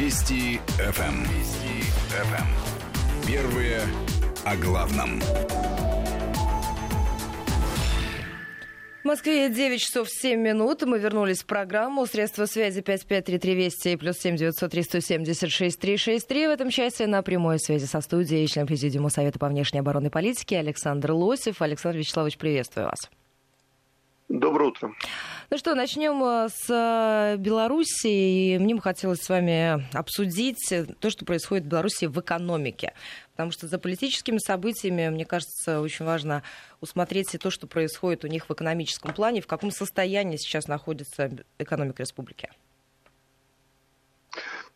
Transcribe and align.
Вести 0.00 0.58
ФМ. 0.78 1.02
Эм. 1.02 1.22
Вести 1.24 1.82
ФМ. 2.08 2.34
Эм. 2.34 3.26
Первые 3.26 3.80
о 4.46 4.56
главном. 4.56 5.20
В 9.02 9.04
Москве 9.04 9.50
9 9.50 9.78
часов 9.78 10.08
7 10.08 10.40
минут. 10.40 10.84
Мы 10.84 10.98
вернулись 10.98 11.42
в 11.42 11.46
программу. 11.46 12.06
Средства 12.06 12.46
связи 12.46 12.80
5533 12.80 13.54
Вести 13.54 13.92
и 13.92 13.96
плюс 13.96 14.16
7 14.16 14.36
903 14.36 14.82
176 14.84 15.78
363. 15.78 16.46
В 16.46 16.50
этом 16.50 16.70
части 16.70 17.02
на 17.02 17.20
прямой 17.20 17.58
связи 17.58 17.84
со 17.84 18.00
студией 18.00 18.46
член 18.46 18.66
Президиума 18.66 19.10
Совета 19.10 19.38
по 19.38 19.48
внешней 19.48 19.80
оборонной 19.80 20.10
политике 20.10 20.60
Александр 20.60 21.12
Лосев. 21.12 21.60
Александр 21.60 21.98
Вячеславович, 21.98 22.38
приветствую 22.38 22.86
вас. 22.86 23.10
Доброе 24.30 24.70
утро. 24.70 24.94
Ну 25.52 25.58
что, 25.58 25.74
начнем 25.74 26.22
э, 26.22 26.48
с 26.48 26.70
э, 26.70 27.36
Беларуси. 27.36 28.06
И 28.06 28.58
мне 28.60 28.76
бы 28.76 28.80
хотелось 28.80 29.18
с 29.18 29.28
вами 29.28 29.84
обсудить 29.96 30.72
то, 31.00 31.10
что 31.10 31.24
происходит 31.24 31.64
в 31.64 31.68
Беларуси 31.68 32.04
в 32.04 32.20
экономике. 32.20 32.94
Потому 33.32 33.50
что 33.50 33.66
за 33.66 33.80
политическими 33.80 34.38
событиями, 34.38 35.08
мне 35.08 35.24
кажется, 35.24 35.80
очень 35.80 36.04
важно 36.04 36.44
усмотреть 36.80 37.34
и 37.34 37.38
то, 37.38 37.50
что 37.50 37.66
происходит 37.66 38.22
у 38.22 38.28
них 38.28 38.48
в 38.48 38.52
экономическом 38.52 39.12
плане, 39.12 39.40
в 39.40 39.48
каком 39.48 39.72
состоянии 39.72 40.36
сейчас 40.36 40.68
находится 40.68 41.28
экономика 41.58 42.04
республики. 42.04 42.48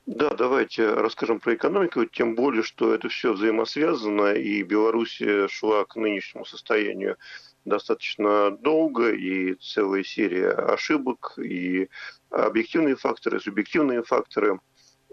Да, 0.06 0.30
давайте 0.30 0.93
расскажем 0.93 1.38
про 1.38 1.54
экономику, 1.54 2.04
тем 2.06 2.34
более, 2.34 2.65
что 2.65 2.93
это 2.93 3.09
все 3.09 3.32
взаимосвязано, 3.32 4.32
и 4.32 4.65
Беларусь 4.65 5.23
шла 5.51 5.84
к 5.84 5.95
нынешнему 5.95 6.45
состоянию 6.45 7.16
достаточно 7.64 8.50
долго, 8.50 9.10
и 9.12 9.54
целая 9.54 10.04
серия 10.04 10.50
ошибок, 10.50 11.34
и 11.38 11.88
объективные 12.30 12.96
факторы, 12.96 13.40
субъективные 13.40 14.02
факторы. 14.02 14.60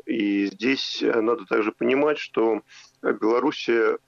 И 0.05 0.48
здесь 0.48 1.02
надо 1.02 1.46
также 1.46 1.72
понимать, 1.72 2.18
что 2.18 2.64
Белоруссия, 3.02 3.99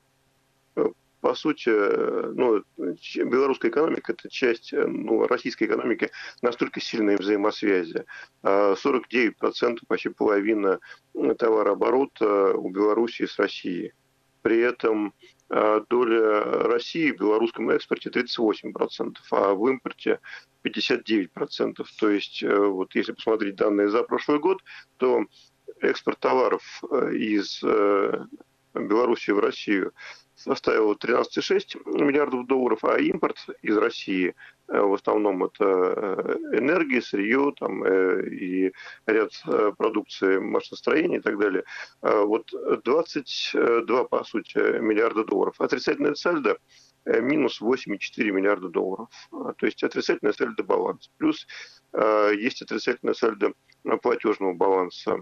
по 1.22 1.36
сути, 1.36 1.70
ну, 1.70 2.64
белорусская 2.78 3.70
экономика– 3.70 4.12
это 4.14 4.30
часть 4.30 4.74
ну, 4.74 5.26
российской 5.28 5.66
экономики 5.66 6.10
настолько 6.42 6.82
сильной 6.82 7.16
взаимосвязи. 7.16 8.06
49%, 8.44 9.78
почти 9.88 10.10
половина 10.10 10.80
товарооборота 11.14 12.54
у 12.54 12.70
Белоруссии 12.70 13.26
с 13.26 13.38
Россией. 13.38 13.94
При 14.44 14.60
этом 14.60 15.14
а, 15.50 15.80
доля 15.90 16.44
России 16.68 17.12
в 17.12 17.18
белорусском 17.18 17.70
экспорте 17.72 18.10
38%, 18.10 19.16
а 19.32 19.54
в 19.54 19.68
импорте 19.68 20.20
59%. 20.64 21.86
То 22.00 22.10
есть, 22.10 22.44
э, 22.44 22.56
вот 22.56 22.96
если 22.96 23.12
посмотреть 23.12 23.56
данные 23.56 23.90
за 23.90 24.04
прошлый 24.04 24.40
год, 24.40 24.62
то 24.98 25.26
экспорт 25.82 26.20
товаров 26.20 26.82
э, 26.90 27.14
из 27.16 27.62
э, 27.64 28.26
Белоруссии 28.74 29.32
в 29.32 29.40
Россию 29.40 29.94
составил 30.44 30.94
13,6 30.94 32.04
миллиардов 32.04 32.46
долларов, 32.48 32.84
а 32.84 32.98
импорт 33.00 33.38
из 33.62 33.78
России 33.78 34.36
э, 34.68 34.80
в 34.80 34.94
основном 34.94 35.46
это 35.46 35.64
э, 35.64 36.58
энергия, 36.58 37.02
сырье 37.02 37.54
там, 37.58 37.84
э, 37.84 38.28
и 38.30 38.74
ряд 39.06 39.32
продукции 39.78 40.40
машиностроения 40.40 41.20
и 41.20 41.22
так 41.22 41.40
далее. 41.40 41.64
Вот 42.02 42.52
22, 42.84 44.04
по 44.06 44.24
сути, 44.24 44.58
миллиарда 44.80 45.24
долларов. 45.24 45.56
Отрицательное 45.60 46.16
сальдо 46.16 46.58
минус 47.06 47.62
8,4 47.62 48.32
миллиарда 48.32 48.70
долларов. 48.70 49.10
То 49.32 49.66
есть 49.66 49.84
отрицательное 49.84 50.34
сальдо 50.34 50.64
баланс. 50.64 51.10
Плюс 51.18 51.46
есть 52.34 52.62
отрицательное 52.62 53.14
сальдо 53.14 53.54
платежного 54.02 54.54
баланса 54.54 55.20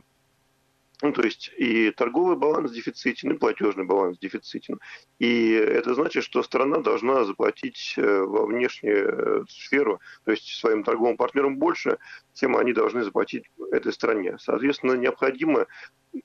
ну, 1.01 1.11
то 1.11 1.23
есть 1.23 1.51
и 1.57 1.91
торговый 1.91 2.35
баланс 2.35 2.71
дефицитен, 2.71 3.31
и 3.31 3.37
платежный 3.37 3.85
баланс 3.85 4.17
дефицитен. 4.19 4.79
И 5.19 5.51
это 5.51 5.93
значит, 5.95 6.23
что 6.23 6.43
страна 6.43 6.77
должна 6.79 7.23
заплатить 7.23 7.95
э, 7.97 8.21
во 8.21 8.45
внешнюю 8.45 9.41
э, 9.41 9.45
сферу, 9.49 9.99
то 10.25 10.31
есть 10.31 10.47
своим 10.47 10.83
торговым 10.83 11.17
партнерам 11.17 11.57
больше, 11.57 11.97
тем 12.33 12.55
они 12.55 12.73
должны 12.73 13.03
заплатить 13.03 13.45
этой 13.71 13.93
стране. 13.93 14.37
Соответственно, 14.39 14.93
необходимо 14.93 15.67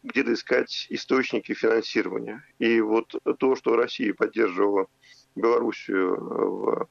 где-то 0.02 0.34
искать 0.34 0.86
источники 0.90 1.54
финансирования. 1.54 2.44
И 2.58 2.80
вот 2.80 3.14
то, 3.38 3.56
что 3.56 3.76
Россия 3.76 4.14
поддерживала 4.14 4.86
Белоруссию 5.34 6.16
в 6.16 6.88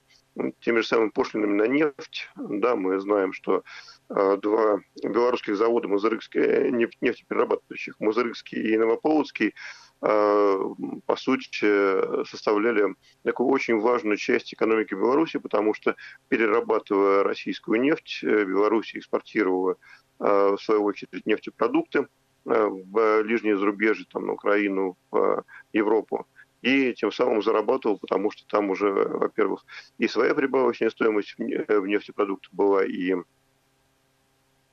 теми 0.60 0.80
же 0.80 0.88
самыми 0.88 1.10
пошлинами 1.10 1.54
на 1.54 1.68
нефть. 1.68 2.30
Да, 2.36 2.76
мы 2.76 3.00
знаем, 3.00 3.34
что 3.34 3.64
э, 4.10 4.38
два 4.42 4.82
белорусских 5.02 5.56
завода 5.56 5.88
Мазырыкские, 5.88 6.72
нефтеперерабатывающих, 7.02 8.00
Мазырыкский 8.00 8.62
и 8.62 8.78
Новополоцкий, 8.78 9.54
э, 10.02 10.60
по 11.06 11.16
сути, 11.16 12.26
составляли 12.26 12.96
такую 13.24 13.50
очень 13.50 13.80
важную 13.80 14.18
часть 14.18 14.54
экономики 14.54 14.94
Беларуси, 14.94 15.40
потому 15.40 15.74
что, 15.74 15.96
перерабатывая 16.28 17.24
российскую 17.24 17.80
нефть, 17.82 18.20
э, 18.24 18.44
Беларусь 18.46 18.96
экспортировала, 18.96 19.78
в 20.18 20.58
свою 20.62 20.86
очередь, 20.86 21.26
нефтепродукты 21.26 22.08
в 22.46 22.84
ближнее 23.24 23.58
зарубежье, 23.58 24.06
там, 24.10 24.28
на 24.28 24.32
Украину, 24.32 24.98
в 25.12 25.44
Европу 25.74 26.26
и 26.66 26.94
тем 26.96 27.12
самым 27.12 27.44
зарабатывал, 27.44 28.00
потому 28.00 28.32
что 28.32 28.44
там 28.48 28.72
уже, 28.72 28.92
во-первых, 28.92 29.64
и 30.00 30.08
своя 30.08 30.34
прибавочная 30.34 30.90
стоимость 30.90 31.36
в 31.38 31.86
нефтепродуктах 31.86 32.52
была, 32.54 32.84
и 32.84 33.14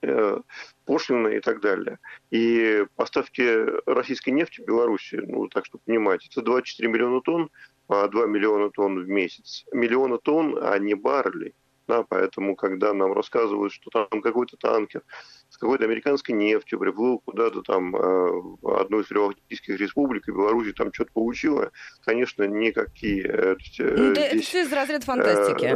э, 0.00 0.38
пошлины 0.86 1.36
и 1.36 1.40
так 1.40 1.60
далее. 1.60 1.98
И 2.30 2.86
поставки 2.96 3.44
российской 3.86 4.30
нефти 4.30 4.62
в 4.62 4.64
Беларуси, 4.64 5.16
ну, 5.16 5.48
так 5.48 5.66
что 5.66 5.78
понимаете, 5.84 6.28
это 6.30 6.40
24 6.40 6.88
миллиона 6.88 7.20
тонн, 7.20 7.50
по 7.86 8.08
2 8.08 8.26
миллиона 8.26 8.70
тонн 8.70 9.04
в 9.04 9.08
месяц. 9.08 9.66
Миллиона 9.70 10.16
тонн, 10.16 10.58
а 10.62 10.78
не 10.78 10.94
баррелей. 10.94 11.54
Да, 11.92 12.04
поэтому, 12.08 12.56
когда 12.56 12.94
нам 12.94 13.12
рассказывают, 13.12 13.70
что 13.70 13.90
там 13.90 14.22
какой-то 14.22 14.56
танкер 14.56 15.02
с 15.50 15.58
какой-то 15.58 15.84
американской 15.84 16.34
нефтью 16.34 16.78
приплыл 16.78 17.18
куда-то 17.18 17.60
там 17.60 17.94
э, 17.94 18.56
одну 18.62 19.00
из 19.00 19.06
прибалтийских 19.08 19.78
республик, 19.78 20.26
и 20.26 20.32
Беларусь 20.32 20.72
там 20.72 20.90
что-то 20.90 21.12
получила, 21.12 21.70
конечно, 22.02 22.44
никакие... 22.44 23.26
Э, 23.26 23.56
ну, 23.78 24.14
здесь, 24.14 24.24
это 24.24 24.40
все 24.40 24.62
из 24.62 24.72
разряда 24.72 25.04
фантастики. 25.04 25.66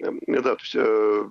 Э, 0.00 0.42
да, 0.42 0.56
то 0.56 0.62
есть 0.62 0.76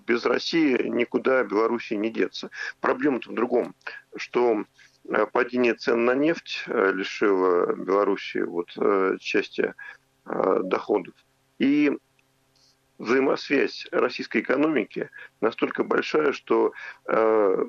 без 0.08 0.26
России 0.26 0.82
никуда 0.88 1.44
Белоруссии 1.44 1.94
не 1.94 2.10
деться. 2.10 2.50
Проблема-то 2.82 3.30
в 3.30 3.36
другом, 3.36 3.76
что 4.16 4.66
падение 5.32 5.76
цен 5.76 6.06
на 6.06 6.16
нефть 6.16 6.64
лишило 6.66 7.76
Белоруссии 7.76 8.40
вот 8.40 8.70
части 9.20 9.76
доходов. 10.26 11.14
И 11.60 11.92
взаимосвязь 12.98 13.88
российской 13.92 14.42
экономики 14.42 15.10
настолько 15.42 15.84
большая, 15.84 16.34
что 16.34 16.74
э, 17.08 17.66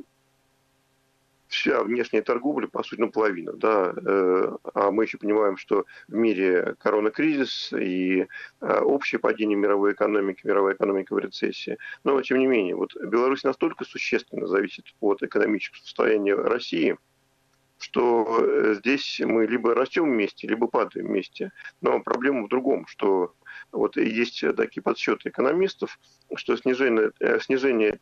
вся 1.49 1.83
внешняя 1.83 2.23
торговля, 2.23 2.69
по 2.69 2.83
сути, 2.83 3.01
наполовину. 3.01 3.53
Да? 3.55 3.93
Э, 3.97 4.57
а 4.75 4.91
мы 4.91 5.05
еще 5.05 5.19
понимаем, 5.19 5.57
что 5.57 5.87
в 6.09 6.15
мире 6.15 6.75
коронакризис 6.79 7.73
и 7.73 8.27
э, 8.61 8.79
общее 8.81 9.19
падение 9.19 9.57
мировой 9.57 9.93
экономики, 9.93 10.41
мировая 10.45 10.75
экономика 10.75 11.15
в 11.15 11.19
рецессии. 11.19 11.79
Но, 12.05 12.21
тем 12.23 12.39
не 12.39 12.47
менее, 12.47 12.77
вот 12.77 12.95
Беларусь 12.97 13.45
настолько 13.45 13.85
существенно 13.85 14.47
зависит 14.47 14.87
от 15.01 15.23
экономического 15.23 15.83
состояния 15.83 16.35
России– 16.35 16.97
что 17.81 18.39
э, 18.39 18.75
здесь 18.79 19.21
мы 19.25 19.47
либо 19.47 19.75
растем 19.75 20.05
вместе, 20.05 20.47
либо 20.47 20.67
падаем 20.67 21.07
вместе. 21.07 21.51
Но 21.81 22.01
проблема 22.01 22.45
в 22.45 22.49
другом, 22.49 22.87
что 22.87 23.35
вот 23.73 23.97
есть 23.97 24.45
такие 24.57 24.83
подсчеты 24.83 25.29
экономистов, 25.29 25.99
что 26.35 26.57
снижение, 26.57 27.13
э, 27.21 27.41
снижение 27.41 28.01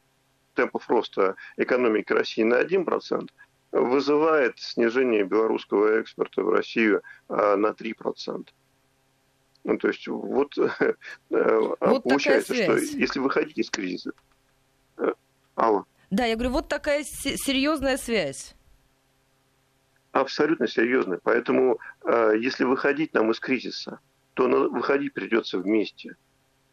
темпов 0.55 0.89
роста 0.89 1.37
экономики 1.57 2.13
России 2.13 2.43
на 2.43 2.61
1% 2.61 3.29
вызывает 3.73 4.59
снижение 4.59 5.25
белорусского 5.25 5.99
экспорта 5.99 6.43
в 6.43 6.49
Россию 6.49 7.03
а, 7.29 7.57
на 7.57 7.69
3%. 7.69 8.49
Ну, 9.65 9.77
то 9.77 9.89
есть 9.89 10.09
вот, 10.09 10.57
э, 10.57 10.95
вот 11.29 12.03
получается, 12.03 12.55
что 12.55 12.77
если 12.77 13.21
выходить 13.21 13.59
из 13.59 13.71
кризиса... 13.71 14.13
Алло. 15.55 15.85
Да, 16.11 16.25
я 16.25 16.35
говорю, 16.37 16.53
вот 16.53 16.69
такая 16.69 17.05
серьезная 17.05 17.99
связь 17.99 18.55
абсолютно 20.13 20.67
серьезный. 20.67 21.19
Поэтому, 21.23 21.79
э, 22.05 22.35
если 22.39 22.65
выходить 22.65 23.15
нам 23.15 23.31
из 23.31 23.41
кризиса, 23.41 24.01
то 24.39 24.47
выходить 24.71 25.15
придется 25.15 25.59
вместе. 25.59 26.15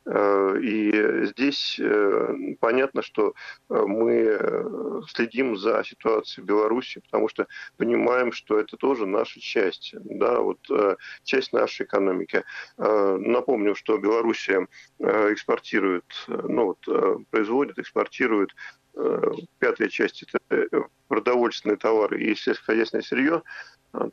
Э, 0.06 0.56
и 0.62 1.26
здесь 1.26 1.80
э, 1.80 2.56
понятно, 2.60 3.02
что 3.02 3.34
мы 3.70 5.04
следим 5.08 5.58
за 5.58 5.84
ситуацией 5.84 6.44
в 6.44 6.48
Беларуси, 6.48 7.02
потому 7.02 7.28
что 7.28 7.48
понимаем, 7.78 8.32
что 8.32 8.60
это 8.60 8.78
тоже 8.78 9.08
наша 9.08 9.40
часть, 9.40 9.96
да, 9.96 10.42
вот 10.42 10.60
часть 11.24 11.54
нашей 11.54 11.88
экономики. 11.88 12.44
Напомню, 12.78 13.74
что 13.74 13.98
Белоруссия 13.98 14.68
экспортирует, 15.00 16.06
ну 16.28 16.66
вот, 16.66 17.26
производит, 17.32 17.80
экспортирует 17.80 18.52
пятая 19.60 19.90
часть– 19.90 20.24
это 20.50 20.88
продовольственные 21.07 21.78
товары 21.78 22.22
и 22.22 22.36
сельскохозяйственное 22.36 23.04
сырье, 23.04 23.44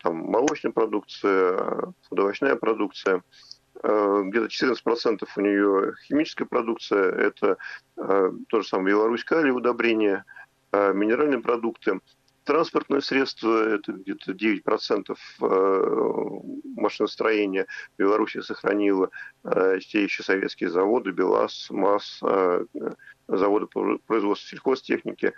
там 0.01 0.17
молочная 0.17 0.73
продукция, 0.73 1.93
овощная 2.11 2.57
продукция– 2.57 3.23
где-то 3.75 4.47
14% 4.47 5.27
у 5.35 5.41
нее 5.41 5.95
химическая 6.07 6.47
продукция, 6.47 7.11
это 7.11 7.57
то 7.97 8.61
же 8.61 8.69
самое 8.69 8.95
Беларусь 8.95 9.25
калий, 9.25 9.51
удобрения, 9.51 10.25
минеральные 10.73 11.41
продукты. 11.41 12.01
Транспортное 12.45 13.01
средство– 13.01 13.69
это 13.75 13.93
где-то 13.93 14.33
9% 14.33 15.17
э, 15.43 16.41
машиностроения 16.75 17.67
Беларуси 17.97 18.41
сохранило. 18.41 19.11
Э, 19.45 19.79
те 19.79 20.03
еще 20.03 20.25
советские 20.25 20.71
заводы, 20.71 21.13
БелАЗ, 21.13 21.69
МАЗ, 21.71 22.19
э, 22.23 22.65
заводы 23.29 23.67
по 23.67 23.97
производству 24.07 24.49
сельхозтехники. 24.49 25.33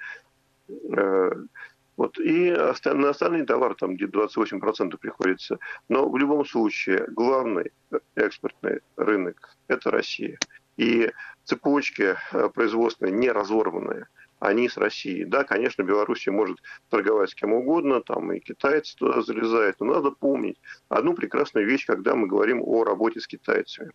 Вот. 1.97 2.19
И 2.19 2.51
на 2.51 3.11
остальные 3.11 3.45
товары 3.45 3.75
там 3.77 3.95
где-то 3.95 4.25
28% 4.25 4.97
приходится. 4.99 5.59
Но 5.89 6.09
в 6.09 6.17
любом 6.17 6.45
случае 6.45 7.07
главный 7.09 7.73
экспортный 8.17 8.81
рынок– 8.97 9.57
это 9.69 9.91
Россия. 9.91 10.39
И 10.77 11.13
цепочки 11.45 12.17
производственные 12.55 13.15
не 13.15 13.31
разорванные– 13.31 14.09
они 14.45 14.69
с 14.69 14.77
Россией. 14.77 15.25
Да, 15.25 15.45
конечно, 15.45 15.83
Белоруссия 15.83 16.31
может 16.31 16.59
торговать 16.91 17.31
с 17.31 17.35
кем 17.35 17.55
угодно, 17.55 18.03
там 18.03 18.31
и 18.33 18.41
китайцы 18.41 18.95
туда 18.97 19.23
залезают, 19.23 19.81
но 19.81 19.95
надо 19.95 20.11
помнить 20.11 20.61
одну 20.91 21.15
прекрасную 21.15 21.67
вещь, 21.67 21.87
когда 21.87 22.15
мы 22.15 22.27
говорим 22.27 22.61
о 22.63 22.85
работе 22.85 23.21
с 23.21 23.27
китайцами. 23.27 23.93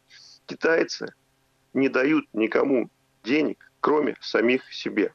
Китайцы 0.47 1.13
не 1.73 1.87
дают 1.87 2.25
никому 2.33 2.89
денег, 3.23 3.71
кроме 3.79 4.15
самих 4.21 4.73
себе. 4.73 5.13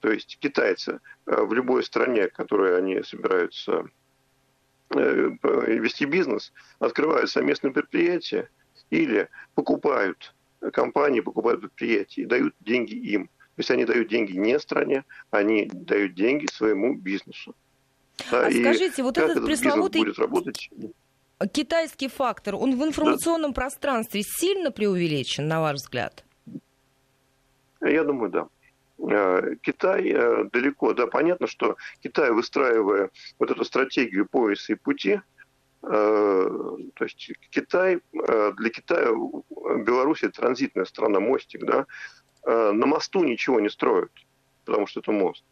То 0.00 0.10
есть 0.12 0.38
китайцы 0.38 1.00
э, 1.26 1.42
в 1.42 1.52
любой 1.52 1.82
стране, 1.82 2.28
в 2.28 2.32
которой 2.32 2.78
они 2.78 3.02
собираются 3.02 3.84
э, 4.90 5.30
вести 5.66 6.04
бизнес, 6.04 6.52
открывают 6.78 7.30
совместные 7.30 7.72
предприятия 7.72 8.48
или 8.90 9.28
покупают 9.54 10.34
компании, 10.72 11.20
покупают 11.20 11.60
предприятия 11.60 12.22
и 12.22 12.26
дают 12.26 12.54
деньги 12.60 12.94
им. 12.94 13.26
То 13.26 13.60
есть 13.60 13.70
они 13.70 13.84
дают 13.84 14.08
деньги 14.08 14.32
не 14.36 14.58
стране, 14.60 15.04
они 15.30 15.68
дают 15.72 16.14
деньги 16.14 16.46
своему 16.46 16.94
бизнесу. 16.94 17.54
Да, 18.30 18.46
а 18.46 18.50
скажите, 18.50 19.02
вот 19.02 19.18
этот, 19.18 19.32
этот 19.32 19.46
пресловутый 19.46 20.02
будет 20.02 20.18
работать? 20.18 20.70
китайский 21.52 22.08
фактор, 22.08 22.56
он 22.56 22.76
в 22.76 22.84
информационном 22.84 23.52
да. 23.52 23.54
пространстве 23.54 24.22
сильно 24.24 24.70
преувеличен, 24.72 25.46
на 25.46 25.60
ваш 25.60 25.76
взгляд? 25.76 26.24
Я 27.80 28.02
думаю, 28.02 28.30
да. 28.30 28.48
Э, 28.98 29.54
Китай 29.62 30.10
э, 30.10 30.44
далеко, 30.52 30.92
да, 30.92 31.06
понятно, 31.06 31.46
что 31.46 31.76
Китай, 32.02 32.30
выстраивая 32.30 33.10
вот 33.38 33.50
эту 33.50 33.64
стратегию 33.64 34.26
пояса 34.26 34.72
и 34.72 34.76
пути, 34.76 35.20
э, 35.82 35.88
то 36.94 37.04
есть 37.04 37.32
Китай, 37.50 38.00
для 38.12 38.70
Китая 38.70 39.10
Беларусь 39.84 40.22
это 40.22 40.40
транзитная 40.40 40.84
страна, 40.84 41.20
мостик, 41.20 41.64
да, 41.64 41.86
на 42.44 42.86
мосту 42.86 43.22
ничего 43.24 43.60
не 43.60 43.68
строят, 43.68 44.10
потому 44.64 44.86
что 44.86 45.00
это 45.00 45.12
мост. 45.12 45.44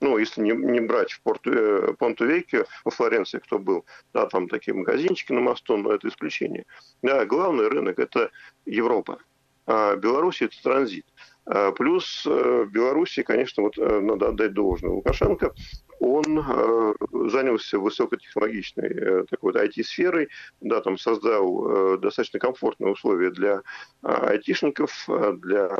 Ну, 0.00 0.18
если 0.18 0.42
не, 0.42 0.52
не 0.52 0.80
брать 0.80 1.12
в 1.12 1.22
Порту, 1.22 1.50
э, 1.50 1.94
Понту-Веке, 1.94 2.66
во 2.84 2.90
Флоренции 2.90 3.38
кто 3.38 3.58
был, 3.58 3.86
да, 4.12 4.26
там 4.26 4.48
такие 4.48 4.74
магазинчики 4.74 5.32
на 5.32 5.40
мосту, 5.40 5.76
но 5.76 5.92
это 5.92 6.08
исключение. 6.08 6.66
Да, 7.00 7.24
главный 7.24 7.68
рынок– 7.68 7.98
это 8.00 8.30
Европа. 8.66 9.18
А 9.66 9.96
Беларусь– 9.96 10.42
это 10.42 10.62
транзит. 10.62 11.06
А 11.46 11.72
плюс 11.72 12.24
э, 12.26 12.66
Беларуси, 12.70 13.22
конечно, 13.22 13.62
вот 13.62 13.76
э, 13.78 14.00
надо 14.00 14.28
отдать 14.28 14.54
должное. 14.54 14.90
Лукашенко 14.90 15.52
он 16.00 16.38
э, 16.38 16.94
занялся 17.30 17.78
высокотехнологичной 17.78 18.88
э, 18.88 19.24
такой 19.30 19.52
вот 19.52 19.62
IT-сферой, 19.62 20.28
да, 20.60 20.80
там 20.80 20.96
создал 20.98 21.94
э, 21.94 21.98
достаточно 21.98 22.38
комфортные 22.40 22.92
условия 22.92 23.30
для 23.30 23.62
айтишников, 24.02 25.08
для 25.36 25.70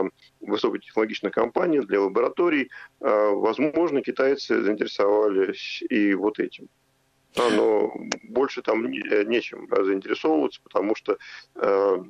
высокотехнологичных 0.40 1.32
компаний, 1.32 1.80
для 1.80 2.00
лабораторий. 2.00 2.70
Возможно, 3.00 4.02
китайцы 4.02 4.62
заинтересовались 4.62 5.82
и 5.88 6.14
вот 6.14 6.38
этим. 6.38 6.68
Но 7.36 7.92
больше 8.22 8.62
там 8.62 8.88
нечем 8.90 9.68
заинтересовываться, 9.68 10.60
потому 10.62 10.94
что 10.94 11.18
Э, 11.56 12.02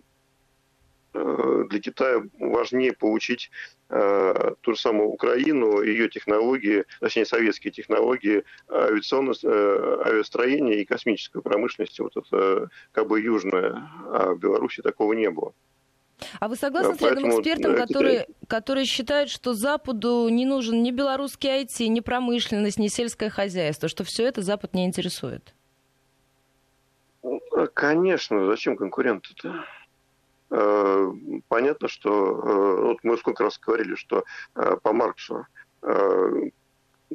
для 1.15 1.81
Китая 1.81 2.23
важнее 2.39 2.93
получить 2.93 3.51
э, 3.89 4.55
ту 4.61 4.75
же 4.75 4.81
самую 4.81 5.09
Украину, 5.11 5.81
ее 5.81 6.09
технологии, 6.09 6.85
точнее 7.01 7.25
советские 7.25 7.73
технологии 7.73 8.45
авиационного 8.69 9.37
э, 9.43 10.03
авиастроения 10.07 10.81
и 10.81 10.85
космической 10.85 11.41
промышленности. 11.41 12.01
Вот 12.01 12.17
это 12.17 12.69
как 12.93 13.07
бы 13.07 13.21
южная, 13.21 13.89
а 14.11 14.35
в 14.35 14.39
Беларуси 14.39 14.83
такого 14.83 15.13
не 15.13 15.31
было. 15.31 15.53
А 16.41 16.49
вы 16.49 16.57
согласны 16.57 16.95
с 16.95 17.01
рядом 17.01 17.29
экспертом, 17.29 17.77
которые, 17.77 18.27
которые 18.49 18.85
считают, 18.87 19.31
что 19.31 19.53
Западу 19.53 20.29
не 20.29 20.47
нужен 20.47 20.83
ни 20.83 20.91
белорусский 20.91 21.51
IT, 21.51 21.87
ни 21.89 22.01
промышленность, 22.01 22.79
ни 22.79 22.89
сельское 22.89 23.31
хозяйство, 23.31 23.89
что 23.89 24.05
все 24.05 24.27
это 24.27 24.43
Запад 24.43 24.75
не 24.75 24.85
интересует? 24.85 25.55
Конечно, 27.75 28.47
зачем 28.47 28.77
конкуренты-то? 28.77 29.65
Э, 30.51 31.13
понятно, 31.49 31.89
что 31.89 32.11
э, 32.11 32.81
вот 32.83 32.99
мы 33.03 33.17
сколько 33.17 33.45
раз 33.45 33.59
говорили, 33.59 33.95
что 33.95 34.25
э, 34.55 34.77
по 34.83 34.93
Марксу 34.93 35.47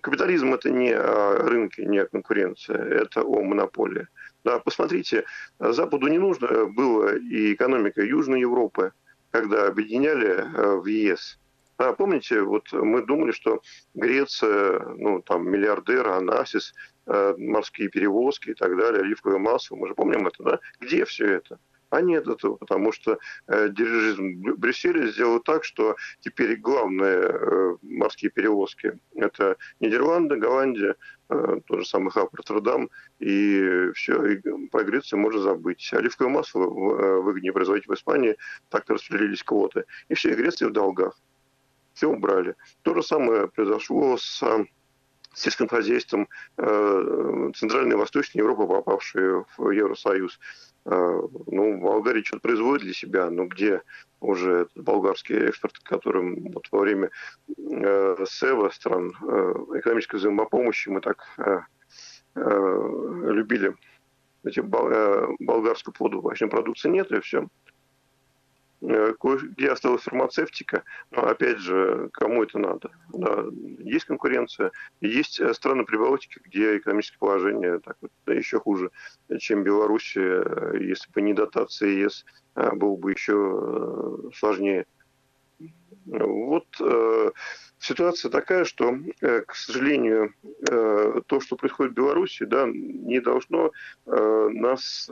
капитализм 0.01 0.53
это 0.53 0.69
не 0.69 0.91
о 0.91 1.37
рынке, 1.39 1.85
не 1.85 1.97
о 1.97 2.05
конкуренции, 2.05 2.75
это 2.75 3.23
о 3.23 3.41
монополии. 3.41 4.07
Да, 4.43 4.59
посмотрите, 4.59 5.25
Западу 5.57 6.07
не 6.07 6.19
нужно 6.19 6.65
было 6.65 7.15
и 7.15 7.55
экономика 7.55 8.03
Южной 8.03 8.41
Европы, 8.41 8.91
когда 9.31 9.65
объединяли 9.65 10.45
в 10.53 10.85
ЕС. 10.85 11.39
А, 11.77 11.93
помните, 11.93 12.43
вот 12.43 12.71
мы 12.71 13.01
думали, 13.03 13.31
что 13.31 13.63
Греция, 13.95 14.79
ну, 14.97 15.23
там, 15.23 15.49
миллиардер, 15.49 16.07
Анасис, 16.07 16.75
морские 17.07 17.89
перевозки 17.89 18.51
и 18.51 18.53
так 18.53 18.77
далее, 18.77 19.01
оливковое 19.01 19.39
масло, 19.39 19.77
мы 19.77 19.87
же 19.87 19.95
помним 19.95 20.27
это, 20.27 20.43
да? 20.43 20.59
Где 20.79 21.05
все 21.05 21.25
это? 21.25 21.57
А 21.89 22.01
нет 22.01 22.27
этого, 22.27 22.55
потому 22.55 22.91
что 22.91 23.17
э, 23.47 23.69
дирижизм 23.69 24.55
Брюсселя 24.57 25.07
сделал 25.07 25.39
так, 25.39 25.63
что 25.63 25.95
теперь 26.19 26.55
главные 26.55 27.17
э, 27.17 27.75
морские 27.81 28.29
перевозки– 28.29 28.93
это 29.15 29.57
Нидерланды, 29.79 30.35
Голландия, 30.35 30.95
э, 31.29 31.59
тот 31.65 31.79
же 31.79 31.85
самый 31.85 32.11
хаб 32.11 32.33
Роттердам, 32.35 32.89
и 33.19 33.89
все, 33.95 34.23
и 34.23 34.67
про 34.67 34.83
Грецию 34.83 35.19
можно 35.19 35.41
забыть. 35.41 35.89
Оливковое 35.91 36.31
масло 36.31 36.63
э, 36.63 37.21
выгоднее 37.21 37.53
производить 37.53 37.87
в 37.87 37.93
Испании, 37.93 38.37
так-то 38.69 38.93
распределились 38.93 39.43
квоты. 39.43 39.85
И 40.09 40.13
все, 40.13 40.29
и 40.29 40.35
Греция 40.35 40.69
в 40.69 40.73
долгах. 40.73 41.19
Все 41.95 42.07
убрали. 42.07 42.55
То 42.83 42.93
же 42.93 43.01
самое 43.01 43.47
произошло 43.47 44.15
с 44.17 44.43
сельским 45.33 45.67
хозяйством 45.67 46.27
э, 46.57 47.51
Центральной 47.55 47.93
и 47.93 47.97
Восточной 47.97 48.39
Европы, 48.39 48.67
попавшие 48.67 49.45
в 49.57 49.69
Евросоюз. 49.71 50.39
Э, 50.85 51.21
ну, 51.47 51.79
Болгария 51.81 52.23
что-то 52.23 52.41
производит 52.41 52.83
для 52.83 52.93
себя, 52.93 53.29
но 53.29 53.45
где 53.45 53.81
уже 54.21 54.67
болгарский 54.75 55.35
экспорт, 55.35 55.77
которым 55.79 56.51
вот 56.51 56.67
во 56.71 56.79
время 56.79 57.09
э, 57.57 58.25
СЭВа, 58.25 58.69
стран 58.69 59.13
э, 59.21 59.53
экономической 59.75 60.17
взаимопомощи, 60.17 60.89
мы 60.89 61.01
так 61.01 61.25
э, 61.37 61.59
э, 62.35 63.21
любили 63.31 63.75
эти 64.43 64.59
э, 64.59 65.27
болгарскую 65.39 65.93
овощной 65.99 66.49
продукции 66.49 66.89
нет, 66.89 67.11
и 67.11 67.19
все. 67.19 67.47
Э, 68.81 69.13
где 69.21 69.71
осталась 69.71 70.03
фармацевтика, 70.03 70.83
но 71.11 71.25
опять 71.25 71.57
же, 71.57 72.09
кому 72.13 72.43
это 72.43 72.59
надо? 72.59 72.89
Да, 73.13 73.43
есть 73.79 74.05
конкуренция, 74.05 74.71
есть 75.01 75.39
э, 75.41 75.53
страны 75.53 75.83
Прибалтики, 75.83 76.39
где 76.45 76.77
экономическое 76.77 77.17
положение 77.19 77.79
так 77.79 77.97
вот, 77.99 78.11
да, 78.25 78.33
еще 78.33 78.59
хуже, 78.59 78.91
чем 79.39 79.63
Белоруссия, 79.63 80.43
э, 80.45 80.77
если 80.81 81.11
бы 81.11 81.21
не 81.21 81.33
дотация 81.33 81.89
ЕС, 81.89 82.25
было 82.55 82.95
бы 82.95 83.11
еще 83.11 84.31
сложнее. 84.35 84.85
Вот 86.05 86.65
э, 86.79 87.31
ситуация 87.79 88.31
такая, 88.31 88.63
что, 88.63 88.97
э, 89.21 89.41
к 89.41 89.55
сожалению, 89.55 90.33
э, 90.69 91.21
то, 91.27 91.39
что 91.39 91.55
происходит 91.55 91.93
в 91.93 91.95
Беларуси, 91.95 92.45
да, 92.45 92.65
не 92.67 93.19
должно 93.19 93.71
э, 94.05 94.49
нас 94.53 95.09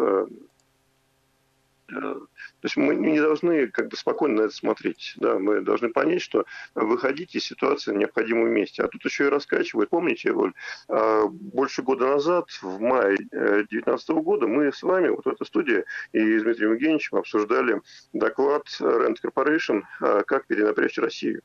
то 1.88 2.27
есть 2.63 2.75
мы 2.75 2.96
не 2.96 3.20
должны 3.20 3.67
как 3.67 3.88
бы 3.88 3.96
спокойно 3.96 4.41
на 4.41 4.41
это 4.46 4.53
смотреть. 4.53 5.13
Да, 5.17 5.39
мы 5.39 5.62
должны 5.62 5.89
понять, 5.89 6.22
что 6.22 6.46
выходить 6.75 7.36
из 7.36 7.46
ситуации 7.46 7.91
в 7.91 7.96
необходимом 7.96 8.50
месте. 8.50 8.84
А 8.84 8.88
тут 8.88 9.03
еще 9.06 9.25
и 9.25 9.29
раскачивают. 9.29 9.89
Помните, 9.89 10.32
Оль, 10.32 10.53
а, 10.89 11.27
больше 11.27 11.82
года 11.82 12.08
назад, 12.08 12.50
в 12.62 12.79
мае 12.79 13.17
2019 13.17 14.10
года, 14.22 14.48
мы 14.48 14.74
с 14.74 14.84
вами 14.84 15.10
вот 15.10 15.25
в 15.25 15.29
этой 15.29 15.46
студии 15.46 15.84
и 16.12 16.38
с 16.38 16.44
Дмитрием 16.44 16.74
Евгеньевичем 16.74 17.17
обсуждали 17.17 17.82
доклад 18.13 18.67
Rent 18.79 19.17
Corporation 19.24 19.84
«Как 20.25 20.48
перенапрячь 20.48 20.98
Россию». 20.98 21.41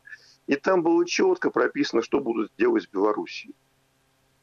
И 0.46 0.56
там 0.56 0.82
было 0.82 1.06
четко 1.06 1.50
прописано, 1.50 2.02
что 2.02 2.20
будут 2.20 2.52
делать 2.58 2.82
с 2.82 2.88
Белоруссией. 2.88 3.54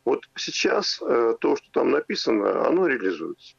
Вот 0.05 0.27
сейчас 0.35 0.99
э, 1.01 1.35
то, 1.39 1.55
что 1.55 1.71
там 1.71 1.91
написано, 1.91 2.65
оно 2.65 2.87
реализуется. 2.87 3.55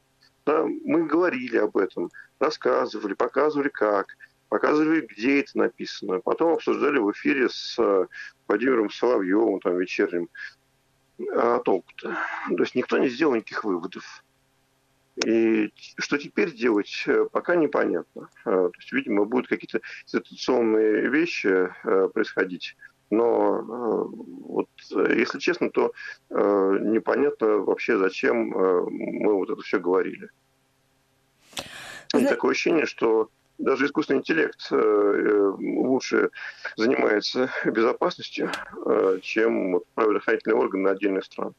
Мы 0.85 1.07
говорили 1.07 1.57
об 1.57 1.77
этом, 1.77 2.11
рассказывали, 2.39 3.15
показывали 3.15 3.69
как, 3.69 4.17
показывали, 4.49 5.07
где 5.07 5.41
это 5.41 5.57
написано. 5.57 6.21
Потом 6.21 6.55
обсуждали 6.55 6.99
в 6.99 7.11
эфире 7.13 7.49
с 7.49 7.79
э, 7.79 8.07
Владимиром 8.49 8.91
Соловьевым, 8.91 9.61
там, 9.61 9.79
вечерним. 9.79 10.29
А 11.35 11.59
толку-то? 11.61 12.17
То 12.49 12.63
есть 12.63 12.75
никто 12.75 12.99
не 12.99 13.09
сделал 13.09 13.35
никаких 13.35 13.65
выводов. 13.65 14.25
И 15.27 15.71
что 15.99 16.19
теперь 16.19 16.53
делать, 16.53 17.05
э, 17.07 17.27
пока 17.31 17.55
непонятно. 17.55 18.29
То 18.45 18.73
есть, 18.79 18.93
видимо, 18.93 19.25
будут 19.25 19.49
какие-то 19.49 19.81
ситуационные 20.05 21.09
вещи 21.09 21.73
происходить 22.13 22.77
но 23.13 23.63
вот, 24.13 24.69
если 24.93 25.41
честно, 25.41 25.69
то 25.71 25.93
непонятно 26.31 27.59
вообще, 27.59 27.99
зачем 27.99 28.51
мы 28.51 29.35
вот 29.35 29.51
это 29.51 29.61
все 29.63 29.81
говорили. 29.81 30.31
За... 32.13 32.29
Такое 32.29 32.53
ощущение, 32.53 32.87
что 32.87 33.29
даже 33.59 33.87
искусственный 33.87 34.21
интеллект 34.21 34.71
лучше 34.71 36.31
занимается 36.77 37.51
безопасностью, 37.65 38.51
чем 39.23 39.73
вот, 39.73 39.87
правоохранительные 39.95 40.57
органы 40.57 40.89
отдельных 40.89 41.25
стран. 41.25 41.55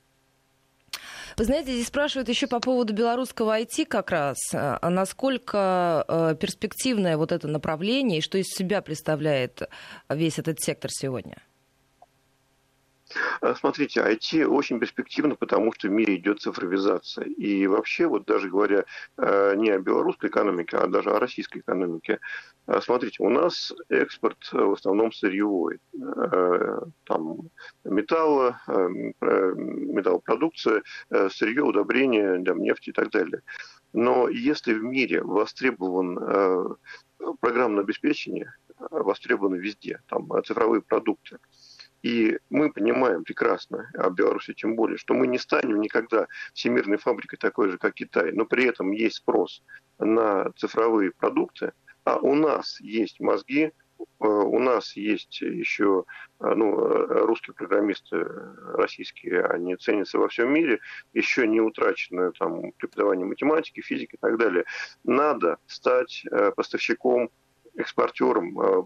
Вы 1.38 1.46
знаете, 1.46 1.72
здесь 1.72 1.88
спрашивают 1.88 2.28
еще 2.28 2.48
по 2.48 2.60
поводу 2.60 2.94
белорусского 2.94 3.58
IT 3.60 3.86
как 3.86 4.12
раз. 4.12 4.38
А 4.54 4.90
насколько 4.90 6.36
перспективное 6.42 7.16
вот 7.16 7.32
это 7.32 7.48
направление 7.48 8.18
и 8.18 8.22
что 8.22 8.38
из 8.38 8.48
себя 8.48 8.82
представляет 8.82 9.70
весь 10.10 10.40
этот 10.40 10.60
сектор 10.60 10.92
сегодня? 10.92 11.38
А, 13.42 13.56
смотрите, 13.56 14.02
IT 14.02 14.46
очень 14.46 14.80
перспективно, 14.80 15.36
потому 15.36 15.74
что 15.74 15.88
в 15.88 15.92
мире 15.92 16.16
идет 16.16 16.42
цифровизация. 16.42 17.26
И 17.26 17.68
вообще, 17.68 18.08
вот 18.08 18.26
даже 18.26 18.50
говоря 18.50 18.86
а, 19.18 19.56
не 19.56 19.70
о 19.70 19.80
белорусской 19.80 20.30
экономике, 20.30 20.78
а 20.78 20.88
даже 20.88 21.12
о 21.12 21.20
российской 21.20 21.60
экономике, 21.60 22.20
а, 22.68 22.82
смотрите, 22.82 23.24
у 23.24 23.30
нас 23.30 23.74
экспорт 23.90 24.38
в 24.52 24.74
основном 24.74 25.12
сырьевой. 25.12 25.80
Там 27.06 27.50
металла, 27.84 28.62
металлопродукция, 28.68 30.84
сырье, 31.30 31.64
удобрения, 31.64 32.38
нефть 32.38 32.90
и 32.90 32.92
так 32.92 33.12
далее. 33.12 33.42
Но 33.94 34.30
если 34.30 34.74
в 34.74 34.84
мире 34.84 35.24
востребован 35.24 36.78
программное 37.40 37.84
обеспечение, 37.84 38.54
востребовано 38.90 39.56
везде, 39.56 40.02
там 40.08 40.30
цифровые 40.46 40.82
продукты, 40.82 41.38
и 42.04 42.40
мы 42.50 42.72
понимаем 42.72 43.24
прекрасно, 43.24 43.90
а 43.94 44.10
в 44.10 44.16
Беларуси 44.16 44.54
тем 44.54 44.76
более, 44.76 44.98
что 44.98 45.14
мы 45.14 45.28
не 45.28 45.38
станем 45.38 45.80
никогда 45.82 46.28
всемирной 46.54 46.98
фабрикой 46.98 47.38
такой 47.38 47.72
же, 47.72 47.78
как 47.78 47.94
Китай, 47.94 48.32
но 48.32 48.46
при 48.46 48.66
этом 48.66 48.92
есть 48.92 49.18
спрос 49.18 49.62
на 50.00 50.52
цифровые 50.58 51.12
продукты, 51.12 51.74
а 52.04 52.18
у 52.18 52.34
нас 52.34 52.80
есть 52.82 53.20
мозги, 53.20 53.72
э, 54.00 54.04
у 54.20 54.60
нас 54.60 54.96
есть 54.96 55.42
еще 55.42 56.06
э, 56.40 56.54
ну, 56.56 56.76
русские 56.76 57.54
программисты 57.54 58.26
российские, 58.74 59.46
они 59.46 59.76
ценятся 59.76 60.18
во 60.18 60.28
всем 60.28 60.52
мире, 60.52 60.80
еще 61.14 61.48
не 61.48 61.62
утрачено 61.62 62.32
там, 62.32 62.72
преподавание 62.74 63.26
математики, 63.28 63.82
физики 63.82 64.16
и 64.16 64.20
так 64.20 64.38
далее. 64.38 64.66
Надо 65.04 65.58
стать 65.68 66.24
э, 66.32 66.52
поставщиком 66.56 67.30
экспортером 67.82 68.60
э, 68.60 68.84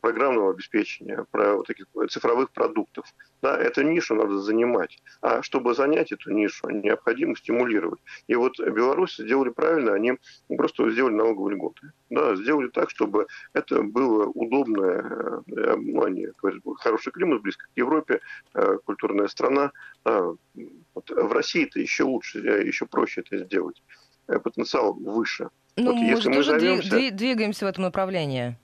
программного 0.00 0.52
обеспечения, 0.52 1.26
про 1.30 1.56
вот 1.56 1.66
таких 1.66 1.86
цифровых 2.08 2.50
продуктов. 2.50 3.06
Да, 3.42 3.56
эту 3.58 3.82
нишу 3.82 4.14
надо 4.14 4.38
занимать. 4.38 4.98
А 5.20 5.42
чтобы 5.42 5.74
занять 5.74 6.12
эту 6.12 6.32
нишу, 6.32 6.68
необходимо 6.70 7.36
стимулировать. 7.36 8.00
И 8.26 8.34
вот 8.34 8.58
белорусы 8.58 9.24
сделали 9.24 9.50
правильно, 9.50 9.92
они 9.92 10.14
просто 10.56 10.90
сделали 10.90 11.14
налоговые 11.14 11.56
льготы. 11.56 11.92
Да, 12.10 12.34
сделали 12.36 12.68
так, 12.68 12.90
чтобы 12.90 13.26
это 13.52 13.82
было 13.82 14.26
удобно. 14.26 15.42
Э, 15.56 15.76
ну, 15.76 16.02
они 16.04 16.28
говорят, 16.40 16.62
хороший 16.78 17.12
климат, 17.12 17.42
близко 17.42 17.66
к 17.66 17.76
Европе, 17.76 18.20
э, 18.54 18.78
культурная 18.84 19.28
страна. 19.28 19.72
Вот 20.04 21.10
в 21.10 21.32
России-то 21.32 21.80
еще 21.80 22.04
лучше, 22.04 22.38
еще 22.38 22.86
проще 22.86 23.22
это 23.22 23.38
сделать. 23.38 23.82
Потенциал 24.26 24.94
выше. 24.94 25.50
Ну, 25.76 25.92
вот 25.92 26.00
мы 26.00 26.16
же 26.16 26.30
тоже 26.30 26.60
займемся... 26.60 27.10
двигаемся 27.10 27.66
в 27.66 27.68
этом 27.68 27.84
направлении. 27.84 28.56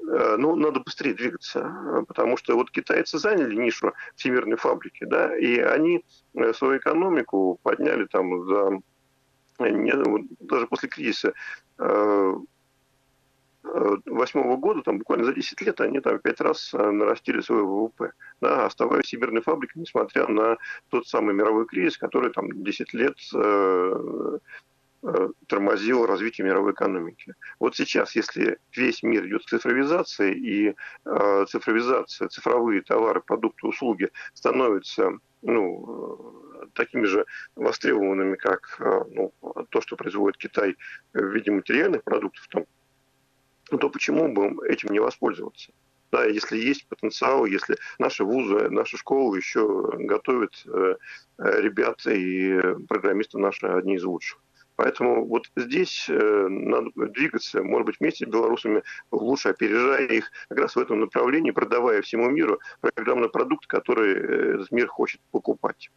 Э, 0.00 0.36
ну, 0.36 0.56
надо 0.56 0.80
быстрее 0.80 1.14
двигаться, 1.14 2.04
потому 2.08 2.36
что 2.36 2.54
вот 2.56 2.70
китайцы 2.70 3.18
заняли 3.18 3.54
нишу 3.54 3.92
всемирной 4.16 4.56
фабрики, 4.56 5.04
да, 5.04 5.36
и 5.36 5.58
они 5.58 6.04
э, 6.34 6.52
свою 6.54 6.78
экономику 6.78 7.58
подняли 7.62 8.06
там 8.06 8.44
за 8.46 8.80
даже 9.58 10.68
после 10.68 10.88
кризиса 10.88 11.32
э, 13.74 13.96
восьмого 14.06 14.56
года, 14.56 14.82
там 14.82 14.98
буквально 14.98 15.24
за 15.24 15.34
10 15.34 15.60
лет, 15.62 15.80
они 15.80 16.00
там 16.00 16.18
пять 16.18 16.40
раз 16.40 16.72
нарастили 16.72 17.40
свой 17.40 17.62
ВВП, 17.62 18.12
да, 18.40 18.66
оставаясь 18.66 19.06
всемирной 19.06 19.42
фабрикой, 19.42 19.82
несмотря 19.82 20.26
на 20.26 20.56
тот 20.88 21.06
самый 21.06 21.34
мировой 21.34 21.66
кризис, 21.66 21.98
который 21.98 22.32
там 22.32 22.62
10 22.62 22.94
лет 22.94 23.16
Э, 25.00 25.28
тормозило 25.46 26.08
развитие 26.08 26.44
мировой 26.44 26.72
экономики. 26.72 27.34
Вот 27.60 27.76
сейчас, 27.76 28.16
если 28.16 28.58
весь 28.74 29.04
мир 29.04 29.26
идет 29.26 29.44
к 29.44 29.48
цифровизации, 29.48 30.34
и 30.34 30.74
э, 31.04 31.44
цифровизация, 31.48 32.26
цифровые 32.28 32.82
товары, 32.82 33.20
продукты, 33.20 33.68
услуги 33.68 34.10
становятся 34.34 35.12
ну, 35.42 36.34
э, 36.62 36.66
такими 36.74 37.04
же 37.04 37.26
востребованными, 37.54 38.34
как 38.34 38.76
э, 38.80 39.04
ну, 39.12 39.32
то, 39.68 39.80
что 39.80 39.94
производит 39.94 40.36
Китай 40.36 40.76
в 41.12 41.22
виде 41.26 41.52
материальных 41.52 42.02
продуктов, 42.02 42.48
то, 43.70 43.78
то 43.78 43.90
почему 43.90 44.28
бы 44.32 44.66
этим 44.66 44.90
не 44.90 44.98
воспользоваться? 44.98 45.72
Да, 46.10 46.24
если 46.24 46.56
есть 46.56 46.88
потенциал, 46.88 47.44
если 47.44 47.76
наши 47.98 48.24
вузы, 48.24 48.70
наши 48.70 48.96
школы 48.96 49.36
еще 49.36 49.90
готовят 49.98 50.64
э, 50.66 50.94
ребят 51.36 52.06
и 52.06 52.58
программисты 52.88 53.38
наши 53.38 53.66
одни 53.66 53.96
из 53.96 54.04
лучших. 54.04 54.40
Поэтому 54.78 55.26
вот 55.26 55.50
здесь 55.56 56.06
э, 56.08 56.46
надо 56.48 56.90
двигаться, 56.94 57.64
может 57.64 57.86
быть, 57.86 57.96
вместе 57.98 58.24
с 58.24 58.28
белорусами, 58.28 58.84
лучше 59.10 59.48
опережая 59.48 60.06
их 60.06 60.30
как 60.48 60.58
раз 60.58 60.76
в 60.76 60.78
этом 60.78 61.00
направлении, 61.00 61.50
продавая 61.50 62.00
всему 62.00 62.30
миру 62.30 62.60
программный 62.80 63.28
продукт, 63.28 63.66
который 63.66 64.14
э, 64.14 64.64
мир 64.70 64.86
хочет 64.86 65.20
покупать. 65.32 65.90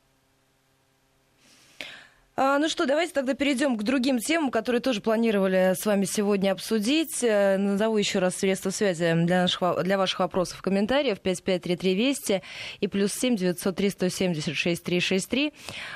А, 2.37 2.57
ну 2.59 2.69
что, 2.69 2.85
давайте 2.85 3.11
тогда 3.11 3.33
перейдем 3.33 3.77
к 3.77 3.83
другим 3.83 4.17
темам, 4.17 4.51
которые 4.51 4.81
тоже 4.81 5.01
планировали 5.01 5.73
с 5.77 5.85
вами 5.85 6.05
сегодня 6.05 6.53
обсудить. 6.53 7.21
Э, 7.21 7.57
назову 7.57 7.97
еще 7.97 8.19
раз 8.19 8.35
средства 8.35 8.69
связи 8.69 9.13
для, 9.25 9.41
наших, 9.41 9.83
для 9.83 9.97
ваших 9.97 10.19
вопросов 10.19 10.59
и 10.59 10.63
комментариев. 10.63 11.19
5533 11.19 11.93
Вести 11.93 12.41
и 12.79 12.87
плюс 12.87 13.11
7 13.13 13.35
903 13.35 13.89
176 13.89 14.81
363. 14.81 15.53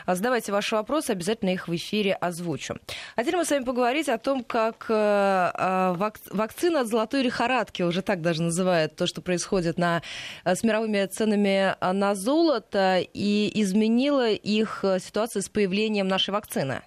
Задавайте 0.07 0.51
ваши 0.51 0.75
вопросы, 0.75 1.11
обязательно 1.11 1.51
их 1.51 1.69
в 1.69 1.75
эфире 1.75 2.13
озвучу. 2.13 2.75
Хотели 3.15 3.37
мы 3.37 3.45
с 3.45 3.51
вами 3.51 3.63
поговорить 3.63 4.09
о 4.09 4.17
том, 4.17 4.43
как 4.43 4.87
э, 4.89 4.93
а, 4.93 5.93
вак, 5.93 6.19
вакцина 6.31 6.81
от 6.81 6.87
золотой 6.87 7.23
лихорадки, 7.23 7.81
уже 7.81 8.01
так 8.01 8.21
даже 8.21 8.43
называют 8.43 8.97
то, 8.97 9.07
что 9.07 9.21
происходит 9.21 9.77
на, 9.77 10.01
э, 10.43 10.53
с 10.53 10.63
мировыми 10.63 11.05
ценами 11.05 11.75
на 11.93 12.13
золото, 12.13 12.99
и 13.13 13.51
изменила 13.61 14.29
их 14.29 14.83
ситуацию 14.99 15.41
с 15.41 15.47
появлением 15.47 16.09
нашей 16.09 16.24
нашей 16.25 16.31
вакцины. 16.31 16.81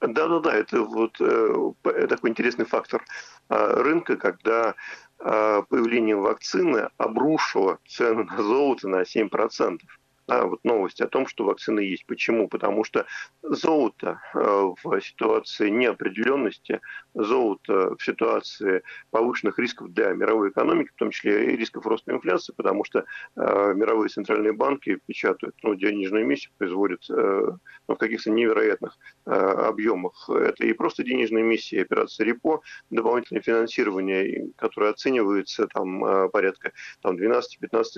Да-да-да, 0.00 0.54
это 0.54 0.82
вот 0.82 1.20
э, 1.20 2.06
такой 2.08 2.30
интересный 2.30 2.64
фактор 2.64 3.04
э, 3.48 3.82
рынка, 3.82 4.16
когда 4.16 4.74
э, 5.18 5.62
появление 5.68 6.14
вакцины 6.14 6.88
обрушило 6.98 7.78
цену 7.86 8.24
на 8.24 8.42
золото 8.42 8.88
на 8.88 9.02
7% 9.02 9.80
да, 10.28 10.44
вот 10.44 10.62
новость 10.62 11.00
о 11.00 11.08
том, 11.08 11.26
что 11.26 11.44
вакцина 11.44 11.80
есть. 11.80 12.04
Почему? 12.04 12.48
Потому 12.48 12.84
что 12.84 13.06
золото 13.42 14.20
э, 14.34 14.38
в 14.84 15.00
ситуации 15.00 15.70
неопределенности, 15.70 16.82
золото 17.14 17.96
в 17.96 18.04
ситуации 18.04 18.82
повышенных 19.10 19.58
рисков 19.58 19.90
для 19.90 20.12
мировой 20.12 20.50
экономики, 20.50 20.90
в 20.94 20.98
том 20.98 21.10
числе 21.10 21.54
и 21.54 21.56
рисков 21.56 21.86
роста 21.86 22.12
инфляции, 22.12 22.52
потому 22.54 22.84
что 22.84 23.06
э, 23.36 23.72
мировые 23.74 24.10
центральные 24.10 24.52
банки 24.52 25.00
печатают 25.06 25.56
ну, 25.62 25.74
денежную 25.74 26.24
эмиссию, 26.24 26.52
производят 26.58 27.08
э, 27.08 27.50
ну, 27.88 27.94
в 27.94 27.98
каких-то 27.98 28.30
невероятных 28.30 28.98
объемах. 29.24 30.28
Это 30.28 30.66
и 30.66 30.72
просто 30.74 31.04
денежная 31.04 31.40
эмиссия, 31.40 31.82
операция 31.82 32.26
РЕПО, 32.26 32.60
дополнительное 32.90 33.42
финансирование, 33.42 34.50
которое 34.56 34.90
оценивается 34.90 35.66
там, 35.68 36.30
порядка 36.30 36.72
там, 37.00 37.16
12-15 37.16 37.42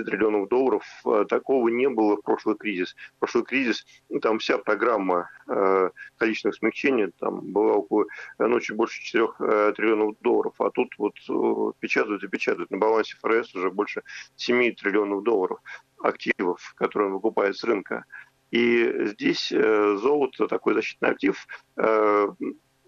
триллионов 0.05 0.49
долларов. 0.49 0.85
Такого 1.29 1.69
не 1.69 1.89
было 1.89 2.20
прошлый 2.23 2.57
кризис. 2.57 2.95
Прошлый 3.19 3.45
кризис, 3.45 3.85
там 4.23 4.39
вся 4.39 4.59
программа 4.59 5.31
э, 5.49 5.91
количественных 6.17 6.57
смягчений 6.57 7.13
там 7.19 7.53
была 7.53 7.75
около, 7.75 8.07
ну, 8.39 8.61
чуть 8.61 8.77
больше 8.77 9.03
4 9.03 9.29
э, 9.39 9.73
триллионов 9.77 10.17
долларов, 10.21 10.55
а 10.59 10.71
тут 10.71 10.93
вот 10.99 11.15
э, 11.29 11.73
печатают 11.81 12.23
и 12.25 12.29
печатают. 12.29 12.71
На 12.71 12.79
балансе 12.79 13.17
ФРС 13.23 13.55
уже 13.55 13.71
больше 13.71 14.03
7 14.37 14.75
триллионов 14.75 15.23
долларов 15.23 15.61
активов, 16.03 16.75
которые 16.77 17.09
он 17.09 17.15
выкупает 17.15 17.57
с 17.57 17.65
рынка. 17.65 18.05
И 18.51 19.07
здесь 19.07 19.53
э, 19.53 19.97
золото 19.97 20.49
такой 20.49 20.75
защитный 20.75 21.11
актив 21.11 21.47
э, 21.77 22.29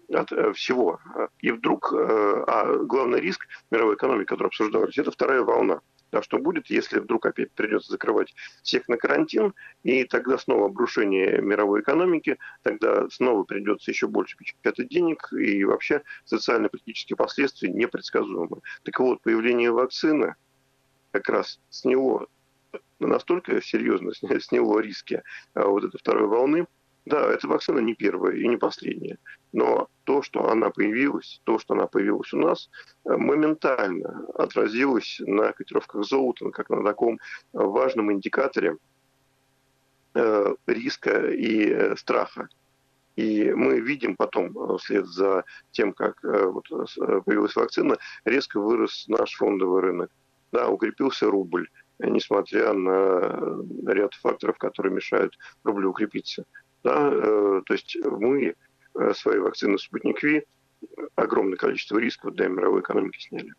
от 0.09 0.31
э, 0.31 0.53
всего. 0.53 0.99
И 1.39 1.51
вдруг, 1.51 1.93
а 1.93 2.77
главный 2.83 3.21
риск 3.21 3.47
мировой 3.71 3.95
экономики, 3.95 4.27
который 4.27 4.47
обсуждалось, 4.47 4.97
это 4.97 5.11
вторая 5.11 5.41
волна. 5.41 5.81
А 6.13 6.21
что 6.21 6.37
будет, 6.37 6.69
если 6.69 6.99
вдруг 6.99 7.25
опять 7.25 7.51
придется 7.51 7.91
закрывать 7.91 8.33
всех 8.61 8.87
на 8.87 8.97
карантин, 8.97 9.53
и 9.83 10.03
тогда 10.03 10.37
снова 10.37 10.67
обрушение 10.67 11.41
мировой 11.41 11.81
экономики, 11.81 12.37
тогда 12.61 13.09
снова 13.09 13.43
придется 13.43 13.91
еще 13.91 14.07
больше 14.07 14.37
печатать 14.37 14.89
денег, 14.89 15.31
и 15.33 15.63
вообще 15.63 16.03
социально-политические 16.25 17.17
последствия 17.17 17.69
непредсказуемы. 17.69 18.61
Так 18.83 18.99
вот, 18.99 19.21
появление 19.21 19.71
вакцины 19.71 20.35
как 21.11 21.29
раз 21.29 21.59
сняло 21.69 22.27
настолько 22.99 23.61
серьезно 23.61 24.11
сняло 24.39 24.79
риски 24.79 25.21
а, 25.53 25.67
вот 25.67 25.83
этой 25.83 25.97
второй 25.97 26.27
волны. 26.27 26.67
Да, 27.05 27.33
эта 27.33 27.47
вакцина 27.47 27.79
не 27.79 27.95
первая 27.95 28.35
и 28.35 28.47
не 28.47 28.55
последняя, 28.55 29.17
но 29.51 29.89
то, 30.05 30.21
что 30.21 30.49
она 30.49 30.69
появилась, 30.69 31.41
то, 31.43 31.59
что 31.59 31.73
она 31.73 31.85
появилась 31.85 32.31
у 32.33 32.37
нас, 32.37 32.69
э, 33.05 33.17
моментально 33.17 34.25
отразилось 34.35 35.17
на 35.19 35.51
котировках 35.51 36.05
золота, 36.05 36.49
как 36.51 36.69
на 36.69 36.83
таком 36.83 37.19
важном 37.51 38.11
индикаторе 38.13 38.77
э, 40.13 40.55
риска 40.65 41.29
и 41.29 41.69
э, 41.71 41.95
страха. 41.97 42.47
И 43.17 43.51
мы 43.51 43.81
видим 43.81 44.15
потом, 44.15 44.77
вслед 44.79 45.05
за 45.05 45.43
тем, 45.71 45.93
как 45.93 46.17
вот 46.23 46.67
появилась 46.67 47.55
вакцина, 47.55 47.97
резко 48.25 48.59
вырос 48.59 49.05
наш 49.07 49.35
фондовый 49.35 49.83
рынок. 49.83 50.09
Да, 50.51 50.67
укрепился 50.69 51.29
рубль, 51.29 51.69
несмотря 51.99 52.73
на 52.73 53.61
ряд 53.85 54.15
факторов, 54.15 54.57
которые 54.57 54.93
мешают 54.93 55.37
рублю 55.63 55.91
укрепиться. 55.91 56.45
Да, 56.83 57.09
э, 57.11 57.61
то 57.65 57.73
есть 57.73 57.97
мы 58.03 58.55
э, 58.95 59.13
свои 59.13 59.39
вакцины 59.39 59.77
«Спутник 59.77 60.21
Ви» 60.21 60.45
огромное 61.15 61.57
количество 61.57 61.97
рисков 61.97 62.33
для 62.33 62.47
мировой 62.47 62.81
экономики 62.81 63.19
сняли. 63.19 63.53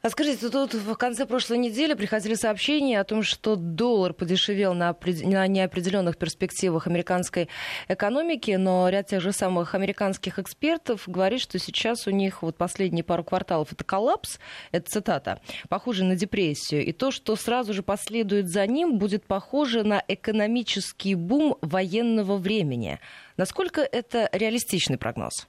А 0.00 0.10
скажите, 0.10 0.48
тут 0.48 0.74
в 0.74 0.94
конце 0.94 1.26
прошлой 1.26 1.58
недели 1.58 1.94
приходили 1.94 2.34
сообщения 2.34 3.00
о 3.00 3.04
том, 3.04 3.24
что 3.24 3.56
доллар 3.56 4.12
подешевел 4.12 4.72
на, 4.72 4.96
на 5.24 5.46
неопределенных 5.48 6.16
перспективах 6.16 6.86
американской 6.86 7.48
экономики, 7.88 8.52
но 8.52 8.88
ряд 8.88 9.08
тех 9.08 9.20
же 9.20 9.32
самых 9.32 9.74
американских 9.74 10.38
экспертов 10.38 11.08
говорит, 11.08 11.40
что 11.40 11.58
сейчас 11.58 12.06
у 12.06 12.10
них 12.10 12.42
вот 12.42 12.56
последние 12.56 13.02
пару 13.02 13.24
кварталов 13.24 13.72
это 13.72 13.82
коллапс, 13.82 14.38
это 14.70 14.88
цитата, 14.88 15.40
похоже 15.68 16.04
на 16.04 16.14
депрессию, 16.14 16.86
и 16.86 16.92
то, 16.92 17.10
что 17.10 17.34
сразу 17.34 17.74
же 17.74 17.82
последует 17.82 18.46
за 18.48 18.68
ним, 18.68 18.98
будет 18.98 19.24
похоже 19.24 19.82
на 19.82 20.00
экономический 20.06 21.16
бум 21.16 21.56
военного 21.60 22.36
времени. 22.36 23.00
Насколько 23.36 23.80
это 23.80 24.28
реалистичный 24.32 24.96
прогноз? 24.96 25.48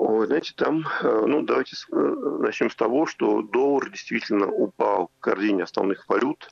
Ой, 0.00 0.28
знаете, 0.28 0.52
там, 0.56 0.84
э, 1.02 1.24
ну, 1.26 1.42
давайте 1.42 1.74
э, 1.90 1.96
начнем 1.96 2.70
с 2.70 2.76
того, 2.76 3.06
что 3.06 3.42
доллар 3.42 3.90
действительно 3.90 4.46
упал 4.46 5.10
в 5.18 5.20
корзине 5.20 5.64
основных 5.64 6.08
валют, 6.08 6.48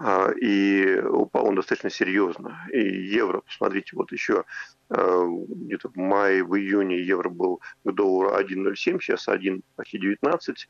а, 0.00 0.32
и 0.32 0.98
упал 0.98 1.46
он 1.46 1.54
достаточно 1.54 1.90
серьезно. 1.90 2.66
И 2.72 2.80
евро, 2.80 3.42
посмотрите, 3.42 3.94
вот 3.94 4.10
еще 4.10 4.42
э, 4.90 5.26
где-то 5.48 5.90
в 5.90 5.96
мае, 5.96 6.42
в 6.42 6.56
июне 6.56 7.00
евро 7.00 7.28
был 7.28 7.60
к 7.84 7.92
доллару 7.92 8.34
1,07, 8.36 8.98
сейчас 8.98 9.28
1, 9.28 9.62
почти 9.76 9.98
19. 9.98 10.68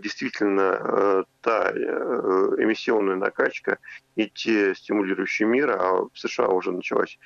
Действительно, 0.00 1.24
та 1.40 1.72
эмиссионная 1.72 3.16
накачка 3.16 3.78
и 4.14 4.30
те 4.30 4.76
стимулирующие 4.76 5.48
меры, 5.48 5.72
а 5.72 6.02
в 6.02 6.10
США 6.14 6.46
уже 6.46 6.70
началась, 6.70 7.18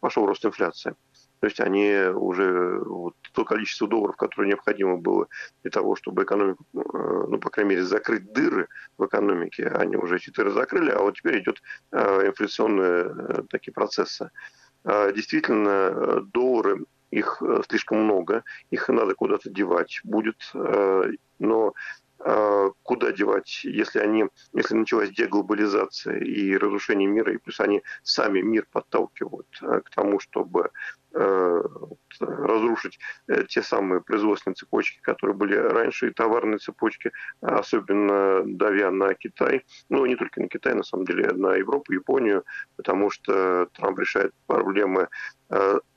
пошел 0.00 0.26
рост 0.26 0.44
инфляции. 0.44 0.96
То 1.40 1.46
есть 1.46 1.60
они 1.60 1.92
уже 2.14 2.78
вот, 2.80 3.14
то 3.32 3.44
количество 3.44 3.86
долларов, 3.86 4.16
которое 4.16 4.48
необходимо 4.48 4.96
было 4.96 5.28
для 5.62 5.70
того, 5.70 5.96
чтобы 5.96 6.22
экономику, 6.22 6.64
э, 6.74 6.78
ну, 7.28 7.38
по 7.38 7.50
крайней 7.50 7.70
мере, 7.70 7.84
закрыть 7.84 8.32
дыры 8.32 8.68
в 8.96 9.06
экономике, 9.06 9.68
они 9.68 9.96
уже 9.96 10.16
эти 10.16 10.30
дыры 10.30 10.50
закрыли, 10.50 10.90
а 10.90 11.00
вот 11.00 11.16
теперь 11.16 11.40
идет 11.40 11.62
э, 11.92 12.28
инфляционные 12.28 13.04
э, 13.04 13.42
такие 13.50 13.72
процессы. 13.72 14.30
Действительно, 14.84 16.20
доллары, 16.32 16.84
их 17.10 17.42
слишком 17.68 18.04
много, 18.04 18.44
их 18.70 18.88
надо 18.88 19.16
куда-то 19.16 19.50
девать 19.50 19.98
будет, 20.04 20.48
но 20.54 21.68
а, 21.68 21.72
куда 22.82 23.12
девать, 23.12 23.60
если 23.62 24.00
они, 24.00 24.26
если 24.52 24.74
началась 24.74 25.10
деглобализация 25.10 26.18
и 26.18 26.56
разрушение 26.56 27.08
мира, 27.08 27.32
и 27.32 27.36
плюс 27.36 27.60
они 27.60 27.82
сами 28.02 28.40
мир 28.40 28.66
подталкивают 28.72 29.46
а, 29.62 29.80
к 29.80 29.90
тому, 29.90 30.18
чтобы 30.18 30.70
а, 31.14 31.62
разрушить 32.18 32.98
э, 33.28 33.44
те 33.44 33.62
самые 33.62 34.00
производственные 34.00 34.56
цепочки, 34.56 34.98
которые 35.02 35.36
были 35.36 35.54
раньше, 35.54 36.08
и 36.08 36.12
товарные 36.12 36.58
цепочки, 36.58 37.12
особенно 37.40 38.42
давя 38.44 38.90
на 38.90 39.14
Китай, 39.14 39.64
ну, 39.88 40.04
не 40.06 40.16
только 40.16 40.40
на 40.40 40.48
Китай, 40.48 40.74
на 40.74 40.82
самом 40.82 41.04
деле, 41.04 41.30
на 41.32 41.54
Европу, 41.54 41.92
Японию, 41.92 42.44
потому 42.76 43.10
что 43.10 43.66
Трамп 43.74 43.98
решает 43.98 44.32
проблемы 44.46 45.08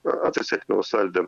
отрицательного 0.03 0.81
сальда 0.83 1.27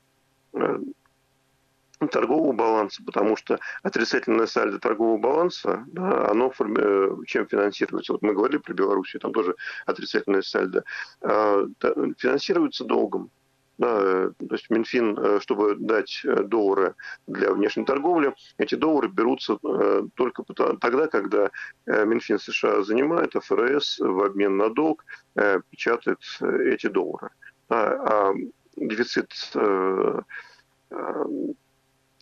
торгового 2.07 2.51
баланса, 2.53 3.03
потому 3.05 3.35
что 3.35 3.59
отрицательное 3.83 4.47
сальдо 4.47 4.79
торгового 4.79 5.17
баланса, 5.17 5.83
да, 5.87 6.29
оно 6.29 6.49
форми... 6.49 6.77
Э, 6.79 7.15
чем 7.25 7.47
финансируется? 7.47 8.13
Вот 8.13 8.21
мы 8.21 8.33
говорили 8.33 8.57
про 8.57 8.73
Белоруссию, 8.73 9.19
там 9.19 9.33
тоже 9.33 9.55
отрицательное 9.85 10.41
сальдо. 10.41 10.83
А, 11.21 11.65
финансируется 12.17 12.85
долгом. 12.85 13.29
Да, 13.77 13.99
э, 13.99 14.31
то 14.37 14.55
есть 14.55 14.69
Минфин, 14.69 15.17
э, 15.17 15.39
чтобы 15.39 15.75
дать 15.75 16.21
доллары 16.23 16.95
для 17.27 17.51
внешней 17.53 17.85
торговли, 17.85 18.33
эти 18.57 18.75
доллары 18.75 19.07
берутся 19.07 19.57
только 20.15 20.43
тогда, 20.79 21.07
когда 21.07 21.49
Минфин 21.85 22.39
США 22.39 22.83
занимает, 22.83 23.35
а 23.35 23.41
ФРС 23.41 23.99
в 23.99 24.23
обмен 24.23 24.57
на 24.57 24.69
долг 24.69 25.05
печатает 25.69 26.19
эти 26.41 26.87
доллары. 26.87 27.29
А 27.69 28.33
дефицит 28.75 29.31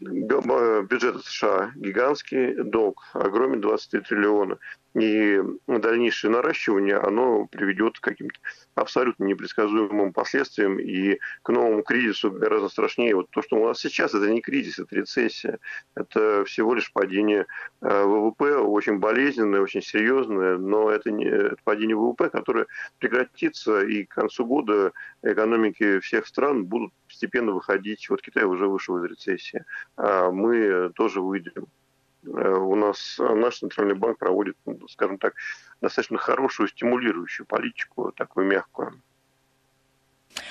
бюджет 0.01 1.23
США 1.25 1.71
гигантский, 1.75 2.63
долг 2.63 3.03
огромен, 3.13 3.61
23 3.61 4.01
триллиона 4.01 4.57
и 4.95 5.39
дальнейшее 5.67 6.31
наращивание, 6.31 6.97
оно 6.97 7.45
приведет 7.45 7.99
к 7.99 8.03
каким-то 8.03 8.39
абсолютно 8.75 9.25
непредсказуемым 9.25 10.13
последствиям 10.13 10.79
и 10.79 11.19
к 11.43 11.49
новому 11.49 11.83
кризису 11.83 12.31
гораздо 12.31 12.69
страшнее. 12.69 13.15
Вот 13.15 13.29
то, 13.29 13.41
что 13.41 13.57
у 13.57 13.67
нас 13.67 13.79
сейчас, 13.79 14.13
это 14.13 14.29
не 14.31 14.41
кризис, 14.41 14.79
это 14.79 14.95
рецессия. 14.95 15.59
Это 15.95 16.43
всего 16.45 16.73
лишь 16.73 16.91
падение 16.91 17.45
э, 17.81 18.03
ВВП, 18.03 18.57
очень 18.57 18.97
болезненное, 18.97 19.61
очень 19.61 19.81
серьезное, 19.81 20.57
но 20.57 20.89
это 20.89 21.11
не 21.11 21.25
это 21.25 21.57
падение 21.63 21.95
ВВП, 21.95 22.29
которое 22.29 22.65
прекратится, 22.97 23.81
и 23.81 24.05
к 24.05 24.15
концу 24.15 24.45
года 24.45 24.91
экономики 25.21 25.99
всех 25.99 26.25
стран 26.25 26.65
будут 26.65 26.93
постепенно 27.19 27.51
выходить. 27.51 28.09
Вот 28.09 28.21
Китай 28.21 28.45
уже 28.45 28.67
вышел 28.67 28.97
из 28.97 29.11
рецессии, 29.11 29.65
а 29.97 30.31
мы 30.31 30.89
тоже 30.95 31.19
выйдем. 31.19 31.67
Э, 32.25 32.53
у 32.53 32.75
нас 32.75 33.17
наш 33.19 33.59
центральный 33.59 33.95
банк 33.95 34.19
проводит, 34.19 34.55
ну, 34.65 34.87
скажем 34.87 35.17
так, 35.17 35.33
достаточно 35.81 36.17
хорошую 36.17 36.69
стимулирующую 36.69 37.45
политику, 37.45 38.13
такую 38.13 38.45
мягкую. 38.45 39.01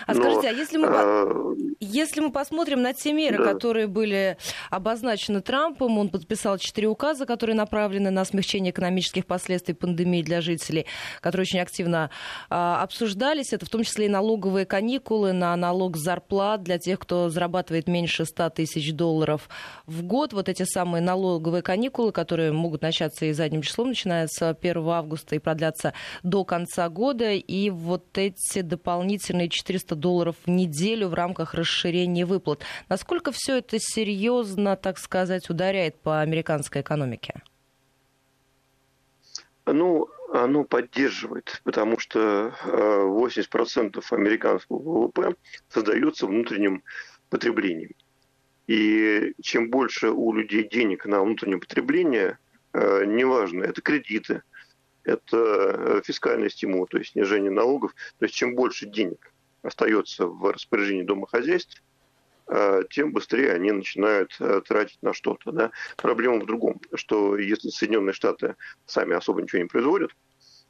А 0.07 0.14
Но, 0.14 0.20
скажите, 0.20 0.48
а 0.48 0.53
если 0.53 0.79
мы, 0.79 0.88
э, 0.90 1.55
если 1.81 2.20
мы 2.20 2.33
посмотрим 2.33 2.83
на 2.83 2.92
те 2.92 3.12
меры, 3.12 3.38
да. 3.38 3.53
которые 3.53 3.87
были 3.87 4.37
обозначены 4.70 5.40
Трампом, 5.40 5.98
он 5.98 6.09
подписал 6.09 6.59
четыре 6.59 6.88
указа, 6.88 7.27
которые 7.27 7.57
направлены 7.57 8.11
на 8.11 8.24
смягчение 8.24 8.72
экономических 8.72 9.27
последствий 9.27 9.74
пандемии 9.74 10.22
для 10.22 10.40
жителей, 10.40 10.87
которые 11.20 11.42
очень 11.42 11.61
активно 11.61 12.11
э, 12.51 12.55
обсуждались. 12.55 13.53
Это 13.53 13.66
в 13.66 13.68
том 13.68 13.85
числе 13.85 14.07
и 14.07 14.09
налоговые 14.09 14.66
каникулы 14.66 15.33
на 15.33 15.57
налог 15.57 15.96
зарплат 15.96 16.62
для 16.62 16.79
тех, 16.79 16.98
кто 16.98 17.29
зарабатывает 17.29 17.88
меньше 17.88 18.24
100 18.24 18.51
тысяч 18.51 18.92
долларов 18.92 19.48
в 19.87 20.03
год. 20.03 20.33
Вот 20.33 20.48
эти 20.48 20.64
самые 20.64 21.03
налоговые 21.03 21.62
каникулы, 21.62 22.12
которые 22.12 22.53
могут 22.53 22.83
начаться 22.83 23.24
и 23.27 23.33
задним 23.33 23.62
числом, 23.62 23.88
начиная 23.88 24.27
с 24.27 24.42
1 24.42 24.88
августа 24.88 25.37
и 25.37 25.38
продлятся 25.38 25.94
до 26.22 26.44
конца 26.44 26.88
года. 26.88 27.33
И 27.33 27.70
вот 27.70 28.07
эти 28.18 28.61
дополнительные 28.61 29.48
400 29.48 29.78
400 29.79 29.95
долларов 29.95 30.37
в 30.45 30.51
неделю 30.51 31.09
в 31.09 31.14
рамках 31.14 31.55
расширения 31.55 32.27
выплат. 32.27 32.62
Насколько 32.88 33.31
все 33.33 33.59
это 33.59 33.79
серьезно, 33.79 34.77
так 34.77 34.99
сказать, 34.99 35.51
ударяет 35.51 36.01
по 36.01 36.21
американской 36.21 36.83
экономике? 36.83 37.43
Ну, 39.67 40.09
оно 40.33 40.64
поддерживает, 40.64 41.61
потому 41.64 41.99
что 41.99 42.55
80% 42.64 44.03
американского 44.11 44.79
ВВП 44.79 45.35
создается 45.69 46.27
внутренним 46.27 46.83
потреблением. 47.31 47.93
И 48.67 49.35
чем 49.41 49.71
больше 49.71 50.11
у 50.11 50.33
людей 50.33 50.69
денег 50.69 51.07
на 51.07 51.23
внутреннее 51.23 51.59
потребление, 51.59 52.38
неважно, 52.75 53.64
это 53.64 53.81
кредиты, 53.81 54.43
это 55.05 56.03
фискальный 56.05 56.51
стимул, 56.51 56.87
то 56.87 56.99
есть 56.99 57.12
снижение 57.12 57.51
налогов. 57.51 57.95
То 58.19 58.27
есть 58.27 58.35
чем 58.35 58.55
больше 58.55 58.87
денег 58.87 59.33
остается 59.62 60.27
в 60.27 60.51
распоряжении 60.53 61.03
домохозяйств, 61.03 61.83
э, 62.49 62.83
тем 62.90 63.12
быстрее 63.12 63.53
они 63.53 63.73
начинают 63.73 64.37
э, 64.40 64.62
тратить 64.66 64.99
на 65.03 65.12
что-то. 65.12 65.53
Да? 65.53 65.71
Проблема 65.97 66.40
в 66.40 66.47
другом, 66.47 66.81
что 66.94 67.37
если 67.37 67.68
Соединенные 67.68 68.12
Штаты 68.12 68.57
сами 68.87 69.14
особо 69.14 69.42
ничего 69.42 69.62
не 69.62 69.68
производят, 69.68 70.12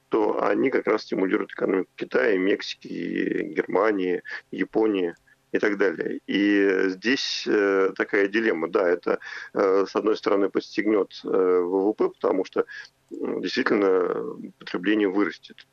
то 0.09 0.42
они 0.42 0.70
как 0.70 0.87
раз 0.87 1.03
стимулируют 1.03 1.53
экономику 1.53 1.90
Китая, 1.96 2.38
Мексики, 2.38 3.53
Германии, 3.55 4.22
Японии 4.51 5.14
и 5.53 5.59
так 5.59 5.77
далее. 5.77 6.20
И 6.27 6.88
здесь 6.88 7.44
э, 7.46 7.92
такая 7.94 8.29
дилемма. 8.29 8.68
Да, 8.68 8.88
это 8.88 9.18
с 9.53 9.94
одной 9.94 10.16
стороны 10.16 10.48
подстегнет 10.48 11.20
ВВП, 11.22 12.09
потому 12.09 12.44
что 12.44 12.64
действительно 13.11 14.37
потребление 14.59 15.09
вырастет 15.09 15.66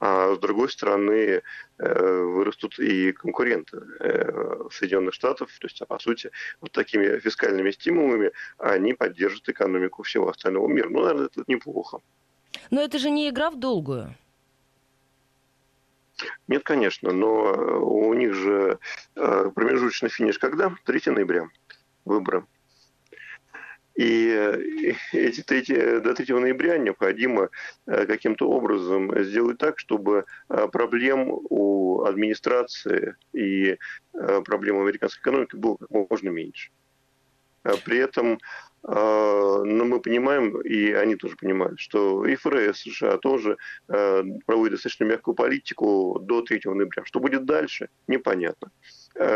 а 0.00 0.34
с 0.34 0.38
другой 0.38 0.68
стороны 0.68 1.42
э, 1.78 2.22
вырастут 2.22 2.78
и 2.78 3.12
конкуренты 3.12 3.80
э, 4.00 4.68
Соединенных 4.70 5.14
Штатов, 5.14 5.50
то 5.58 5.66
есть, 5.66 5.80
по 5.86 5.98
сути, 5.98 6.30
вот 6.60 6.72
такими 6.72 7.18
фискальными 7.18 7.70
стимулами 7.70 8.30
они 8.58 8.94
поддержат 8.94 9.48
экономику 9.48 10.02
всего 10.02 10.28
остального 10.28 10.68
мира. 10.68 10.88
Ну, 10.88 11.00
наверное, 11.00 11.26
это 11.26 11.42
неплохо. 11.46 11.98
Но 12.70 12.80
это 12.80 12.98
же 12.98 13.10
не 13.10 13.28
игра 13.28 13.50
в 13.50 13.58
долгую. 13.58 14.14
Нет, 16.48 16.62
конечно, 16.64 17.12
но 17.12 17.80
у 17.80 18.12
них 18.14 18.34
же 18.34 18.78
э, 19.14 19.50
промежуточный 19.54 20.08
финиш 20.08 20.38
когда? 20.38 20.74
3 20.84 21.12
ноября 21.12 21.48
выборы. 22.04 22.44
И 23.98 24.94
эти 25.12 25.42
3, 25.42 26.00
до 26.00 26.14
3 26.14 26.34
ноября 26.34 26.78
необходимо 26.78 27.50
э, 27.86 28.06
каким-то 28.06 28.48
образом 28.48 29.12
сделать 29.24 29.58
так, 29.58 29.80
чтобы 29.80 30.24
э, 30.48 30.68
проблем 30.68 31.28
у 31.50 32.02
администрации 32.04 33.16
и 33.32 33.76
э, 34.14 34.42
проблем 34.44 34.80
американской 34.80 35.20
экономики 35.20 35.56
было 35.56 35.76
как 35.76 35.90
можно 35.90 36.28
меньше. 36.28 36.70
При 37.62 37.98
этом 37.98 38.38
но 38.80 39.84
мы 39.84 40.00
понимаем, 40.00 40.60
и 40.60 40.92
они 40.92 41.16
тоже 41.16 41.36
понимают, 41.36 41.80
что 41.80 42.24
и 42.24 42.36
ФРС 42.36 42.78
США 42.78 43.18
тоже 43.18 43.56
проводит 43.86 44.74
достаточно 44.74 45.04
мягкую 45.04 45.34
политику 45.34 46.20
до 46.22 46.42
3 46.42 46.60
ноября. 46.64 47.04
Что 47.04 47.18
будет 47.18 47.44
дальше, 47.44 47.88
непонятно. 48.06 48.70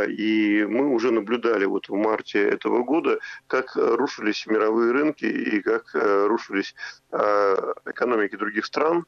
И 0.09 0.65
мы 0.69 0.87
уже 0.87 1.11
наблюдали 1.11 1.65
вот 1.65 1.89
в 1.89 1.95
марте 1.95 2.41
этого 2.41 2.85
года, 2.85 3.19
как 3.49 3.75
рушились 3.75 4.47
мировые 4.47 4.93
рынки 4.93 5.25
и 5.25 5.61
как 5.61 5.91
рушились 5.93 6.77
экономики 7.11 8.37
других 8.37 8.65
стран, 8.65 9.05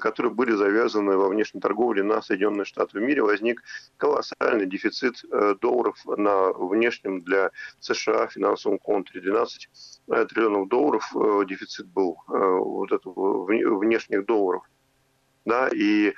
которые 0.00 0.32
были 0.32 0.52
завязаны 0.52 1.16
во 1.16 1.28
внешней 1.28 1.60
торговле 1.60 2.02
на 2.02 2.20
Соединенные 2.20 2.64
Штаты. 2.64 2.98
В 2.98 3.02
мире 3.02 3.22
возник 3.22 3.62
колоссальный 3.96 4.66
дефицит 4.66 5.22
долларов 5.60 5.96
на 6.04 6.52
внешнем 6.52 7.20
для 7.20 7.50
США 7.80 8.26
финансовом 8.26 8.78
контуре. 8.78 9.20
12 9.20 9.68
триллионов 10.28 10.68
долларов 10.68 11.08
дефицит 11.46 11.86
был 11.86 12.18
вот 12.26 12.92
этого 12.92 13.44
внешних 13.44 14.26
долларов. 14.26 14.64
Да, 15.44 15.68
и 15.72 16.14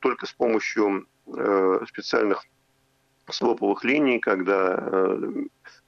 только 0.00 0.26
с 0.26 0.32
помощью 0.32 1.06
Э, 1.26 1.80
специальных 1.88 2.44
своповых 3.30 3.82
линий, 3.82 4.18
когда 4.18 4.76
э, 4.78 5.44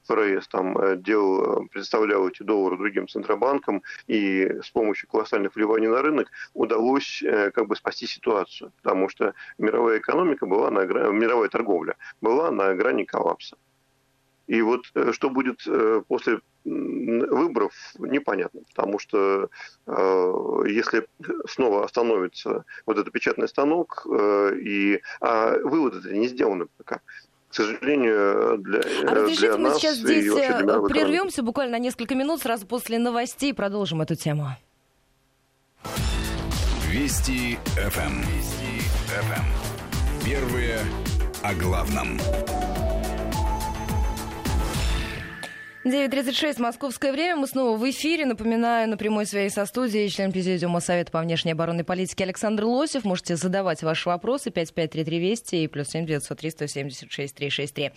ФРС 0.07 0.47
там 0.47 0.77
э, 0.77 0.97
делал, 0.97 1.67
представлял 1.67 2.27
эти 2.27 2.43
доллары 2.43 2.77
другим 2.77 3.07
центробанкам, 3.07 3.83
и 4.07 4.59
с 4.63 4.69
помощью 4.69 5.09
колоссальных 5.09 5.55
вливаний 5.55 5.87
на 5.87 6.01
рынок 6.01 6.31
удалось 6.53 7.23
как 7.53 7.67
бы 7.67 7.75
спасти 7.75 8.07
ситуацию, 8.07 8.71
потому 8.81 9.09
что 9.09 9.33
мировая 9.57 9.99
экономика 9.99 10.45
была 10.45 10.71
на 10.71 10.85
мировая 10.85 11.49
торговля 11.49 11.95
была 12.21 12.51
на 12.51 12.73
грани 12.75 13.03
коллапса. 13.03 13.57
И 14.47 14.61
вот 14.61 14.85
что 15.11 15.29
будет 15.29 15.67
после 16.07 16.39
выборов 16.67 17.73
непонятно, 17.97 18.61
потому 18.69 18.99
что 18.99 19.49
э, 19.85 20.63
если 20.67 21.07
снова 21.47 21.85
остановится 21.85 22.65
вот 22.85 22.97
этот 22.97 23.11
печатный 23.13 23.47
станок, 23.47 24.05
э, 24.09 24.55
и, 24.59 25.01
а 25.21 25.57
выводы 25.59 26.17
не 26.17 26.27
сделаны 26.27 26.67
пока. 26.77 27.01
К 27.49 27.55
сожалению, 27.55 28.57
для, 28.59 28.79
а 28.79 29.15
разрешите 29.15 29.47
для 29.47 29.57
мы 29.57 29.69
нас 29.69 29.77
сейчас 29.77 29.97
здесь 29.97 30.25
э, 30.27 30.63
прервемся 30.89 31.43
буквально 31.43 31.77
на 31.77 31.79
несколько 31.79 32.13
минут, 32.13 32.41
сразу 32.41 32.65
после 32.67 32.99
новостей 32.99 33.53
продолжим 33.53 34.01
эту 34.01 34.15
тему. 34.15 34.49
Вести 36.89 37.57
ФМ. 37.75 38.21
Вести 38.21 38.81
ФМ. 39.07 40.25
Первые 40.25 40.79
о 41.41 41.53
главном. 41.53 42.19
9.36, 45.89 46.61
московское 46.61 47.11
время. 47.13 47.37
Мы 47.37 47.47
снова 47.47 47.77
в 47.77 47.89
эфире. 47.89 48.25
Напоминаю, 48.25 48.89
на 48.89 48.97
прямой 48.97 49.25
связи 49.25 49.53
со 49.53 49.65
студией 49.65 50.09
член 50.09 50.31
Президиума 50.31 50.81
Совета 50.81 51.11
по 51.11 51.21
внешней 51.21 51.53
оборонной 51.53 51.83
политике 51.83 52.25
Александр 52.25 52.65
Лосев. 52.65 53.05
Можете 53.05 53.37
задавать 53.37 53.83
ваши 53.83 54.09
вопросы 54.09 54.51
553320 54.51 55.53
и 55.53 55.67
плюс 55.67 55.87
7 55.89 56.05
903 56.05 56.51
176 56.51 57.35
363. 57.35 57.91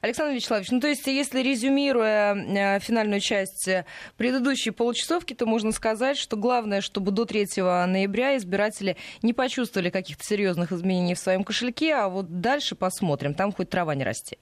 Александр 0.00 0.34
Вячеславович, 0.34 0.70
ну 0.70 0.80
то 0.80 0.88
есть, 0.88 1.06
если 1.06 1.40
резюмируя 1.40 2.34
э, 2.34 2.80
финальную 2.80 3.20
часть 3.20 3.68
предыдущей 4.16 4.70
получасовки, 4.70 5.34
то 5.34 5.44
можно 5.44 5.72
сказать, 5.72 6.16
что 6.16 6.36
главное, 6.36 6.80
чтобы 6.80 7.10
до 7.10 7.26
3 7.26 7.46
ноября 7.56 8.36
избиратели 8.38 8.96
не 9.22 9.34
почувствовали 9.34 9.90
каких-то 9.90 10.24
серьезных 10.24 10.72
изменений 10.72 11.14
в 11.14 11.18
своем 11.18 11.44
кошельке, 11.44 11.94
а 11.94 12.08
вот 12.08 12.40
дальше 12.40 12.74
посмотрим. 12.74 13.34
Там 13.34 13.52
хоть 13.52 13.68
трава 13.68 13.94
не 13.94 14.04
расти. 14.04 14.38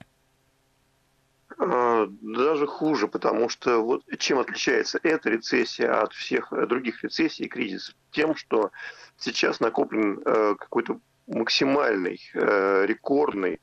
А, 1.57 2.07
даже 2.21 2.67
хуже, 2.67 3.07
потому 3.07 3.49
что 3.49 3.83
вот 3.83 4.03
чем 4.17 4.39
отличается 4.39 4.99
эта 5.03 5.29
рецессия 5.29 5.91
от 5.91 6.13
всех 6.13 6.51
других 6.67 7.03
рецессий 7.03 7.45
и 7.45 7.49
кризисов? 7.49 7.95
Тем, 8.11 8.35
что 8.35 8.71
сейчас 9.17 9.59
накоплен 9.59 10.21
э, 10.25 10.55
какой-то 10.57 10.99
максимальный, 11.27 12.19
э, 12.33 12.85
рекордный, 12.85 13.59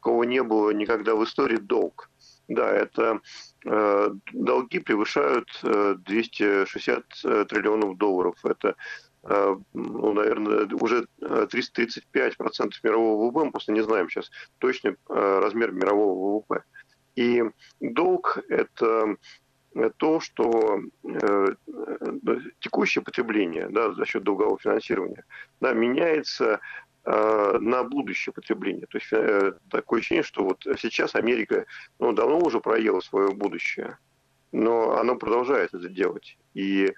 кого 0.00 0.24
не 0.24 0.42
было 0.42 0.70
никогда 0.70 1.14
в 1.14 1.24
истории 1.24 1.56
долг. 1.56 2.10
Да, 2.48 2.70
это 2.70 3.20
э, 3.64 4.10
долги 4.32 4.78
превышают 4.78 5.48
260 5.62 7.04
триллионов 7.48 7.96
долларов. 7.96 8.36
Это 8.44 8.76
ну, 9.24 10.12
наверное, 10.14 10.66
уже 10.80 11.06
335% 11.20 12.72
мирового 12.82 13.28
ВВП, 13.28 13.44
мы 13.44 13.50
просто 13.52 13.70
не 13.70 13.80
знаем 13.80 14.10
сейчас 14.10 14.32
точный 14.58 14.96
размер 15.06 15.70
мирового 15.70 16.40
ВВП. 16.40 16.64
И 17.14 17.42
долг– 17.80 18.38
это 18.48 19.16
то, 19.96 20.20
что 20.20 20.80
э, 21.04 21.46
текущее 22.60 23.02
потребление 23.02 23.68
да, 23.68 23.92
за 23.92 24.04
счет 24.04 24.22
долгового 24.22 24.58
финансирования 24.58 25.24
да, 25.60 25.72
меняется 25.72 26.60
э, 27.04 27.58
на 27.58 27.82
будущее 27.82 28.32
потребление. 28.32 28.86
То 28.86 28.98
есть 28.98 29.12
э, 29.12 29.52
такое 29.70 30.00
ощущение, 30.00 30.22
что 30.22 30.44
вот 30.44 30.66
сейчас 30.78 31.14
Америка 31.14 31.66
ну, 31.98 32.12
давно 32.12 32.38
уже 32.40 32.60
проела 32.60 33.00
свое 33.00 33.30
будущее, 33.32 33.98
но 34.52 34.98
она 34.98 35.14
продолжает 35.14 35.72
это 35.72 35.88
делать. 35.88 36.36
И 36.54 36.92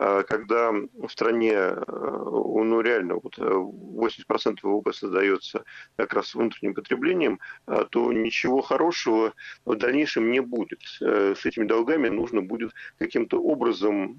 когда 0.00 0.72
в 0.72 1.08
стране, 1.08 1.52
э, 1.52 1.82
ну 1.86 2.80
реально, 2.80 3.16
вот 3.16 3.36
80% 3.38 4.58
э, 4.62 4.66
ВВП 4.66 4.94
создается 4.94 5.64
как 5.96 6.14
раз 6.14 6.34
внутренним 6.34 6.74
потреблением, 6.74 7.38
а, 7.66 7.84
то 7.84 8.10
ничего 8.10 8.62
хорошего 8.62 9.34
в 9.66 9.76
дальнейшем 9.76 10.30
не 10.30 10.40
будет. 10.40 10.80
Э, 11.02 11.34
с 11.36 11.44
этими 11.44 11.64
долгами 11.64 12.08
нужно 12.08 12.40
будет 12.40 12.72
каким-то 12.98 13.42
образом 13.42 14.18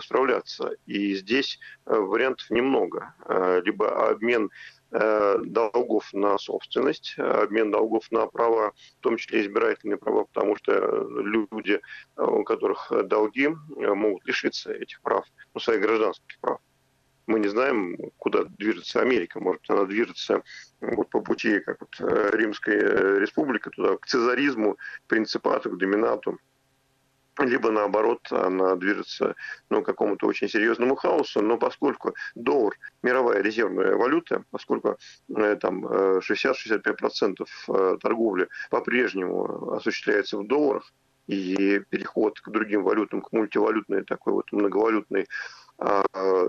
справляться. 0.00 0.70
И 0.86 1.14
здесь 1.14 1.58
вариантов 1.84 2.48
немного. 2.48 3.14
А, 3.26 3.60
либо 3.60 4.08
обмен 4.08 4.46
Э, 4.46 4.75
долгов 4.90 6.12
на 6.12 6.38
собственность, 6.38 7.16
обмен 7.18 7.70
долгов 7.70 8.10
на 8.10 8.26
права, 8.26 8.72
в 8.98 9.02
том 9.02 9.16
числе 9.16 9.42
избирательные 9.42 9.96
права, 9.96 10.24
потому 10.24 10.56
что 10.56 10.72
люди, 11.20 11.80
у 12.16 12.44
которых 12.44 12.92
долги, 13.04 13.48
могут 13.76 14.24
лишиться 14.26 14.72
этих 14.72 15.00
прав, 15.02 15.24
ну, 15.54 15.60
своих 15.60 15.80
гражданских 15.80 16.38
прав. 16.40 16.60
Мы 17.26 17.40
не 17.40 17.48
знаем, 17.48 17.96
куда 18.18 18.44
движется 18.44 19.00
Америка. 19.00 19.40
Может, 19.40 19.68
она 19.68 19.84
движется 19.84 20.42
вот 20.80 21.10
по 21.10 21.20
пути, 21.20 21.58
как 21.58 21.80
вот 21.80 21.96
э, 21.98 22.30
Римская 22.32 23.18
республика, 23.18 23.70
туда, 23.70 23.96
к 23.96 24.06
цезаризму, 24.06 24.76
принципату, 25.08 25.70
к 25.70 25.78
доминату. 25.78 26.38
Либо 27.38 27.70
наоборот 27.70 28.20
она 28.30 28.76
движется 28.76 29.34
ну, 29.70 29.82
к 29.82 29.86
какому-то 29.86 30.26
очень 30.26 30.48
серьезному 30.48 30.96
хаосу, 30.96 31.42
но 31.42 31.58
поскольку 31.58 32.14
доллар 32.34 32.74
мировая 33.02 33.42
резервная 33.42 33.94
валюта, 33.94 34.44
поскольку 34.50 34.96
э, 35.34 35.56
там 35.56 35.86
60-65% 35.86 37.46
э, 37.68 37.98
торговли 38.00 38.48
по-прежнему 38.70 39.72
осуществляется 39.72 40.38
в 40.38 40.46
долларах, 40.46 40.92
и 41.26 41.80
переход 41.90 42.40
к 42.40 42.48
другим 42.50 42.84
валютам, 42.84 43.20
к 43.20 43.32
мультивалютной 43.32 44.04
такой 44.04 44.32
вот 44.32 44.52
многовалютной 44.52 45.26
а, 45.78 46.04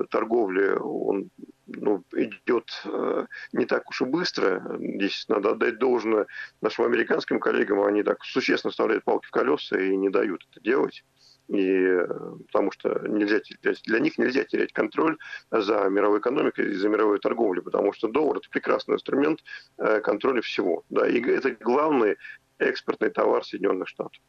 торговле, 0.10 0.76
он 0.78 1.30
ну, 1.68 2.04
идет 2.14 2.82
э, 2.86 3.26
не 3.52 3.66
так 3.66 3.90
уж 3.90 4.02
и 4.02 4.06
быстро. 4.06 4.78
Здесь 4.80 5.26
надо 5.28 5.52
отдать 5.52 5.80
должное 5.80 6.28
нашим 6.62 6.86
американским 6.86 7.40
коллегам. 7.40 7.82
Они 7.82 8.04
так 8.04 8.24
существенно 8.24 8.72
вставляют 8.72 9.04
палки 9.04 9.28
в 9.28 9.32
колеса 9.32 9.78
и 9.78 9.96
не 9.96 10.10
дают 10.10 10.48
это 10.50 10.62
делать. 10.62 11.04
И, 11.50 11.62
э, 11.62 12.08
потому 12.48 12.72
что 12.72 13.06
нельзя 13.08 13.40
терять, 13.40 13.82
для 13.84 14.00
них 14.00 14.18
нельзя 14.18 14.44
терять 14.44 14.74
контроль 14.74 15.18
за 15.52 15.88
мировой 15.90 16.20
экономикой 16.20 16.72
и 16.72 16.76
за 16.76 16.90
мировой 16.90 17.20
торговлей, 17.20 17.62
потому 17.62 17.94
что 17.94 18.08
доллар– 18.08 18.38
это 18.38 18.50
прекрасный 18.50 18.96
инструмент 18.96 19.44
э, 19.78 20.00
контроля 20.02 20.42
всего. 20.42 20.84
Да, 20.90 21.08
и 21.08 21.22
это 21.22 21.52
главный 21.52 22.18
экспортный 22.60 23.10
товар 23.10 23.44
Соединенных 23.44 23.88
Штатов. 23.88 24.22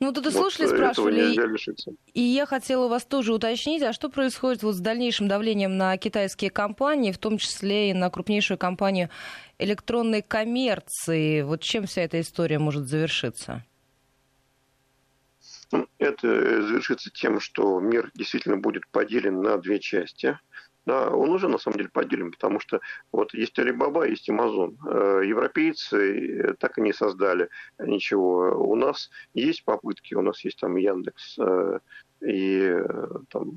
Ну, 0.00 0.12
тут 0.12 0.26
и 0.26 0.30
слушали, 0.30 0.66
вот 0.66 0.76
спрашивали, 0.76 1.34
и 2.14 2.20
я 2.20 2.46
хотела 2.46 2.84
у 2.84 2.88
вас 2.88 3.04
тоже 3.04 3.34
уточнить, 3.34 3.82
а 3.82 3.92
что 3.92 4.08
происходит 4.08 4.62
вот 4.62 4.76
с 4.76 4.78
дальнейшим 4.78 5.26
давлением 5.26 5.76
на 5.76 5.96
китайские 5.96 6.50
компании, 6.50 7.10
в 7.10 7.18
том 7.18 7.36
числе 7.36 7.90
и 7.90 7.94
на 7.94 8.08
крупнейшую 8.08 8.58
компанию 8.58 9.10
электронной 9.58 10.22
коммерции? 10.22 11.42
Вот 11.42 11.62
чем 11.62 11.86
вся 11.86 12.02
эта 12.02 12.20
история 12.20 12.60
может 12.60 12.86
завершиться? 12.86 13.64
Ну, 15.72 15.88
это 15.98 16.62
завершится 16.62 17.10
тем, 17.10 17.40
что 17.40 17.80
мир 17.80 18.12
действительно 18.14 18.56
будет 18.56 18.86
поделен 18.88 19.42
на 19.42 19.58
две 19.58 19.80
части. 19.80 20.38
Да, 20.88 21.10
он 21.10 21.28
уже 21.28 21.48
на 21.48 21.58
самом 21.58 21.76
деле 21.76 21.90
поделен, 21.90 22.30
потому 22.30 22.60
что 22.60 22.80
вот 23.12 23.34
есть 23.34 23.58
Alibaba, 23.58 24.08
есть 24.08 24.30
Amazon. 24.30 24.74
Э, 24.86 25.22
европейцы 25.22 25.98
э, 25.98 26.54
так 26.54 26.78
и 26.78 26.80
не 26.80 26.94
создали 26.94 27.50
ничего. 27.78 28.54
У 28.56 28.74
нас 28.74 29.10
есть 29.34 29.66
попытки, 29.66 30.14
у 30.14 30.22
нас 30.22 30.42
есть 30.46 30.58
там 30.58 30.76
Яндекс 30.76 31.38
э, 31.40 31.80
и 32.26 32.74
там 33.28 33.50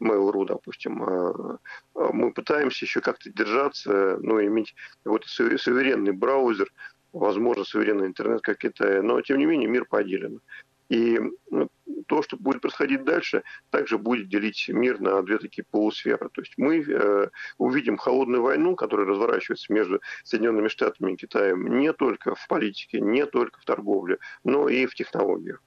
Mail.ru, 0.00 0.46
допустим, 0.46 1.58
мы 1.94 2.32
пытаемся 2.32 2.84
еще 2.84 3.00
как-то 3.00 3.30
держаться, 3.30 4.18
ну, 4.22 4.40
иметь 4.44 4.76
вот 5.04 5.24
суверенный 5.26 6.12
браузер, 6.12 6.72
возможно, 7.12 7.64
суверенный 7.64 8.06
интернет, 8.06 8.42
как 8.42 8.58
Китай, 8.58 9.02
но, 9.02 9.20
тем 9.22 9.38
не 9.38 9.46
менее, 9.46 9.68
мир 9.68 9.86
поделен. 9.86 10.40
И 10.88 11.18
ну, 11.50 11.68
то, 12.06 12.22
что 12.22 12.36
будет 12.36 12.62
происходить 12.62 13.04
дальше, 13.04 13.42
также 13.70 13.98
будет 13.98 14.28
делить 14.28 14.68
мир 14.68 15.00
на 15.00 15.22
две 15.22 15.38
такие 15.38 15.64
полусферы. 15.70 16.28
То 16.32 16.40
есть 16.42 16.54
мы 16.56 16.80
э, 16.80 17.28
увидим 17.58 17.96
холодную 17.96 18.42
войну, 18.42 18.76
которая 18.76 19.06
разворачивается 19.06 19.72
между 19.72 20.00
Соединенными 20.22 20.68
Штатами 20.68 21.12
и 21.12 21.16
Китаем 21.16 21.78
не 21.78 21.92
только 21.92 22.34
в 22.34 22.46
политике, 22.48 23.00
не 23.00 23.26
только 23.26 23.60
в 23.60 23.64
торговле, 23.64 24.18
но 24.44 24.68
и 24.68 24.86
в 24.86 24.94
технологиях. 24.94 25.62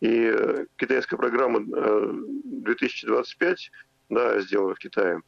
И 0.00 0.30
э, 0.32 0.66
китайская 0.76 1.16
программа 1.16 1.60
э, 1.60 2.12
2025, 2.44 3.70
да, 4.10 4.40
сделана 4.40 4.74
в 4.74 4.78
Китае, 4.78 5.22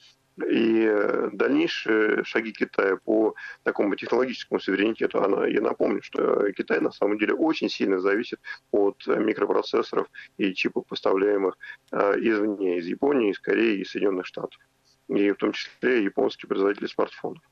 и 0.46 0.84
э, 0.84 1.30
дальнейшие 1.32 2.24
шаги 2.24 2.52
Китая 2.52 2.96
по 2.96 3.34
такому 3.62 3.96
технологическому 3.96 4.60
суверенитету, 4.60 5.22
она, 5.22 5.46
я 5.46 5.60
напомню, 5.60 6.02
что 6.02 6.50
Китай 6.52 6.80
на 6.80 6.92
самом 6.92 7.18
деле 7.18 7.34
очень 7.34 7.68
сильно 7.68 8.00
зависит 8.00 8.40
от 8.70 9.06
микропроцессоров 9.06 10.08
и 10.36 10.54
чипов, 10.54 10.86
поставляемых 10.86 11.56
э, 11.92 12.14
извне, 12.18 12.78
из 12.78 12.86
Японии, 12.86 13.30
из 13.30 13.38
Кореи, 13.38 13.80
из 13.80 13.90
Соединенных 13.90 14.26
Штатов. 14.26 14.60
И 15.08 15.30
в 15.30 15.36
том 15.36 15.52
числе 15.52 16.04
японские 16.04 16.48
производители 16.48 16.86
смартфонов. 16.86 17.42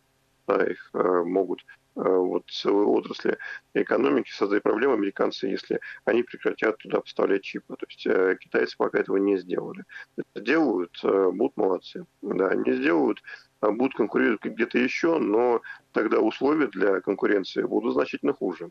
Да, 0.46 0.64
их 0.64 0.90
э, 0.94 1.22
могут 1.24 1.64
Э, 1.96 2.02
вот 2.02 2.44
целой 2.50 2.85
отрасли 2.85 3.38
экономики 3.72 4.30
создать 4.30 4.62
проблемы 4.62 4.94
американцы, 4.94 5.46
если 5.46 5.80
они 6.04 6.22
прекратят 6.22 6.76
туда 6.76 7.00
поставлять 7.00 7.42
чипы. 7.42 7.74
То 7.74 7.87
есть 7.88 8.06
э, 8.06 8.37
китайцы 8.38 8.76
пока 8.76 8.98
этого 8.98 9.16
не 9.16 9.38
сделали. 9.38 9.82
Это 10.16 10.44
делают, 10.44 10.98
э, 11.02 11.30
будут 11.32 11.56
молодцы. 11.56 12.04
Да, 12.20 12.54
не 12.54 12.74
сделают, 12.74 13.22
будут 13.62 13.94
конкурировать 13.94 14.44
где-то 14.44 14.78
еще, 14.78 15.18
но 15.18 15.62
тогда 15.92 16.20
условия 16.20 16.66
для 16.66 17.00
конкуренции 17.00 17.62
будут 17.62 17.94
значительно 17.94 18.35
хуже. 18.35 18.68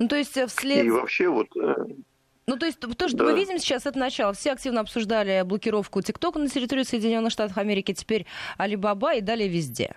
Ну, 0.00 0.08
то 0.08 0.16
есть 0.16 0.36
вслед... 0.48 0.84
И 0.84 0.90
вообще 0.90 1.28
вот... 1.28 1.48
Ну, 2.46 2.58
то 2.58 2.66
есть 2.66 2.78
то, 2.78 3.08
что 3.08 3.18
да. 3.18 3.24
мы 3.24 3.34
видим 3.34 3.58
сейчас, 3.58 3.86
это 3.86 3.98
начало. 3.98 4.34
Все 4.34 4.52
активно 4.52 4.80
обсуждали 4.80 5.42
блокировку 5.42 6.02
ТикТока 6.02 6.38
на 6.38 6.48
территории 6.48 6.82
Соединенных 6.82 7.32
Штатов 7.32 7.56
Америки, 7.56 7.94
теперь 7.94 8.26
Алибаба 8.58 9.14
и 9.14 9.20
далее 9.22 9.48
везде. 9.48 9.96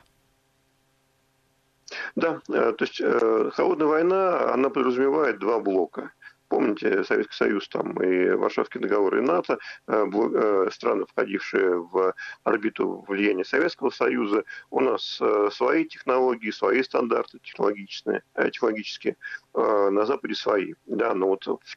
Да, 2.16 2.42
э, 2.50 2.74
то 2.74 2.86
есть 2.86 3.00
э, 3.02 3.52
холодная 3.54 3.88
война, 3.88 4.54
она 4.54 4.70
подразумевает 4.70 5.40
два 5.40 5.60
блока. 5.60 6.12
Помните, 6.50 7.04
Советский 7.04 7.36
Союз 7.36 7.68
там 7.68 8.02
и 8.02 8.30
Варшавский 8.32 8.80
договор 8.80 9.18
и 9.18 9.22
НАТО, 9.22 9.58
э, 9.88 10.70
страны, 10.72 11.06
входившие 11.06 11.82
в 11.82 12.14
орбиту 12.46 13.04
влияния 13.06 13.44
Советского 13.44 13.90
Союза, 13.90 14.46
у 14.70 14.80
нас 14.80 15.22
свои 15.52 15.84
технологии, 15.84 16.52
свои 16.52 16.84
стандарты 16.84 17.40
технологичные, 17.40 18.24
технологические, 18.54 19.18
на 19.54 20.06
Западе 20.06 20.36
свои. 20.36 20.76
Да, 20.86 21.14
но 21.14 21.28
вот 21.28 21.46
в, 21.46 21.76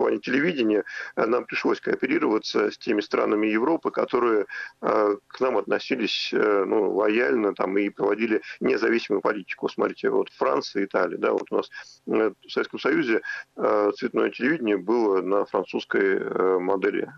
плане 0.00 0.18
телевидения 0.18 0.84
э, 1.16 1.26
нам 1.26 1.44
пришлось 1.44 1.78
кооперироваться 1.78 2.70
с 2.70 2.78
теми 2.78 3.02
странами 3.02 3.48
Европы, 3.48 3.90
которые 3.90 4.46
э, 4.80 5.16
к 5.26 5.40
нам 5.40 5.58
относились 5.58 6.30
э, 6.32 6.64
ну, 6.66 6.94
лояльно 6.94 7.54
там, 7.54 7.76
и 7.76 7.90
проводили 7.90 8.40
независимую 8.60 9.20
политику. 9.20 9.68
Смотрите, 9.68 10.08
вот 10.08 10.30
Франция, 10.30 10.86
Италия. 10.86 11.18
Да, 11.18 11.32
вот 11.32 11.52
у 11.52 11.56
нас 11.56 11.70
в 12.06 12.34
Советском 12.48 12.80
Союзе 12.80 13.20
цветное 13.54 14.30
телевидение 14.30 14.78
было 14.78 15.20
на 15.20 15.44
французской 15.44 16.58
модели 16.60 17.12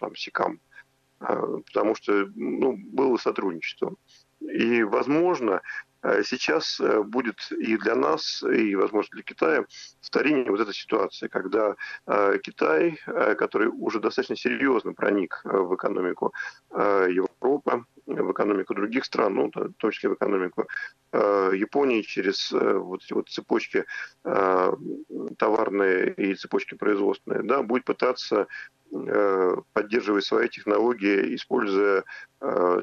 там, 0.00 0.16
СИКАМ 0.16 0.60
потому 1.18 1.94
что 1.94 2.28
ну, 2.34 2.76
было 2.76 3.16
сотрудничество. 3.16 3.94
И, 4.40 4.82
возможно, 4.82 5.62
сейчас 6.22 6.80
э, 6.80 7.02
будет 7.02 7.50
и 7.50 7.76
для 7.76 7.94
нас, 7.94 8.42
и, 8.42 8.74
возможно, 8.76 9.10
для 9.14 9.22
Китая 9.22 9.64
повторение 10.00 10.50
вот 10.50 10.60
этой 10.60 10.74
ситуации, 10.74 11.28
когда 11.28 11.76
э, 12.06 12.38
Китай, 12.42 12.98
который 13.38 13.68
уже 13.68 14.00
достаточно 14.00 14.36
серьезно 14.36 14.92
проник 14.92 15.40
в 15.44 15.74
экономику 15.74 16.32
Европы, 16.70 17.84
в 18.06 18.32
экономику 18.32 18.74
других 18.74 19.04
стран, 19.04 19.34
ну, 19.34 19.50
в 19.54 19.72
том 19.78 19.90
числе 19.90 20.10
в 20.10 20.14
экономику 20.14 20.68
Японии 21.12 22.02
через 22.02 22.52
вот 22.52 23.02
эти 23.02 23.12
вот 23.12 23.28
цепочки 23.28 23.84
товарные 25.38 26.12
и 26.14 26.34
цепочки 26.34 26.74
производственные, 26.74 27.42
да, 27.42 27.62
будет 27.62 27.84
пытаться 27.84 28.46
поддерживать 29.72 30.24
свои 30.24 30.48
технологии, 30.48 31.34
используя 31.34 32.04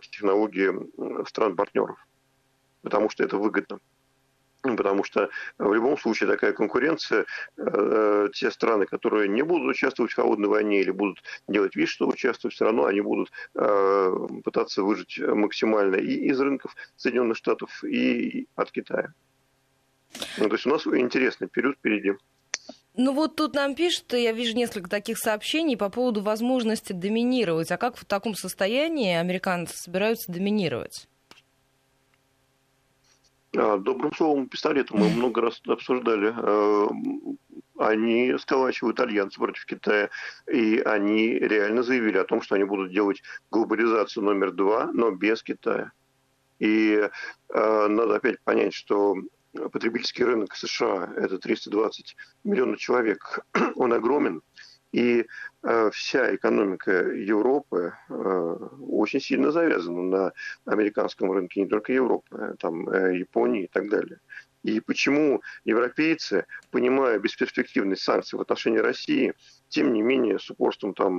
технологии 0.02 0.72
стран-партнеров 1.28 1.98
потому 2.84 3.10
что 3.10 3.24
это 3.24 3.38
выгодно. 3.38 3.80
Потому 4.62 5.04
что 5.04 5.30
в 5.58 5.74
любом 5.74 5.98
случае 5.98 6.30
такая 6.30 6.54
конкуренция, 6.54 7.26
э, 7.58 8.30
те 8.34 8.50
страны, 8.50 8.86
которые 8.86 9.28
не 9.28 9.42
будут 9.42 9.68
участвовать 9.72 10.14
в 10.14 10.16
холодной 10.16 10.48
войне 10.48 10.80
или 10.80 10.92
будут 10.92 11.22
делать 11.50 11.76
вид, 11.76 11.90
что 11.90 12.08
участвуют, 12.08 12.54
все 12.54 12.66
равно 12.66 12.86
они 12.86 13.02
будут 13.02 13.30
э, 13.56 14.28
пытаться 14.44 14.84
выжить 14.84 15.20
максимально 15.20 15.96
и 15.96 16.30
из 16.30 16.40
рынков 16.40 16.76
Соединенных 16.96 17.36
Штатов, 17.36 17.84
и 17.84 18.48
от 18.56 18.72
Китая. 18.72 19.14
Ну, 20.38 20.48
то 20.48 20.56
есть 20.56 20.66
у 20.66 20.70
нас 20.70 20.88
интересный 20.88 21.50
период 21.50 21.76
впереди. 21.76 22.14
Ну 22.96 23.12
вот 23.14 23.36
тут 23.36 23.56
нам 23.56 23.76
пишут, 23.76 24.14
я 24.14 24.32
вижу 24.32 24.56
несколько 24.56 24.90
таких 24.90 25.18
сообщений 25.18 25.76
по 25.76 25.90
поводу 25.90 26.22
возможности 26.22 26.94
доминировать. 26.94 27.72
А 27.72 27.78
как 27.78 27.98
в 27.98 28.06
таком 28.06 28.36
состоянии 28.36 29.16
американцы 29.16 29.76
собираются 29.76 30.32
доминировать? 30.32 31.08
А, 33.56 33.78
добрым 33.78 34.14
словом 34.14 34.48
пистолетом 34.48 35.00
мы 35.00 35.10
много 35.16 35.42
раз 35.42 35.62
обсуждали. 35.68 36.34
Э, 36.36 36.88
они 37.78 38.36
сколачивают 38.38 39.00
альянс 39.00 39.36
против 39.36 39.66
Китая, 39.66 40.10
и 40.52 40.80
они 40.80 41.34
реально 41.40 41.84
заявили 41.84 42.18
о 42.18 42.24
том, 42.24 42.42
что 42.42 42.56
они 42.56 42.64
будут 42.64 42.92
делать 42.92 43.22
глобализацию 43.52 44.24
номер 44.24 44.52
два, 44.52 44.90
но 44.94 45.12
без 45.12 45.44
Китая. 45.44 45.92
И 46.60 47.10
э, 47.50 47.88
надо 47.88 48.16
опять 48.16 48.40
понять, 48.42 48.74
что 48.74 49.16
потребительский 49.72 50.24
рынок 50.24 50.56
США– 50.56 51.14
это 51.18 51.38
320 51.38 52.16
миллионов 52.44 52.80
человек, 52.80 53.40
он 53.76 53.94
огромен, 53.94 54.42
и 54.94 55.26
э, 55.64 55.90
вся 55.92 56.36
экономика 56.36 56.92
Европы 56.92 57.94
э, 58.10 58.58
очень 58.88 59.20
сильно 59.20 59.52
завязана 59.52 60.04
на 60.04 60.34
американском 60.66 61.32
рынке, 61.32 61.62
не 61.62 61.68
только 61.68 61.94
Европы, 61.94 62.56
там 62.60 62.88
э, 62.90 63.18
Японии 63.18 63.64
и 63.64 63.68
так 63.68 63.90
далее. 63.90 64.20
И 64.62 64.80
почему 64.80 65.42
европейцы, 65.66 66.46
понимая 66.72 67.20
бесперспективность 67.20 68.04
санкций 68.04 68.38
в 68.38 68.42
отношении 68.42 68.78
России, 68.78 69.34
тем 69.68 69.92
не 69.94 70.04
менее 70.04 70.40
с 70.40 70.50
упорством 70.50 70.94
там 70.94 71.12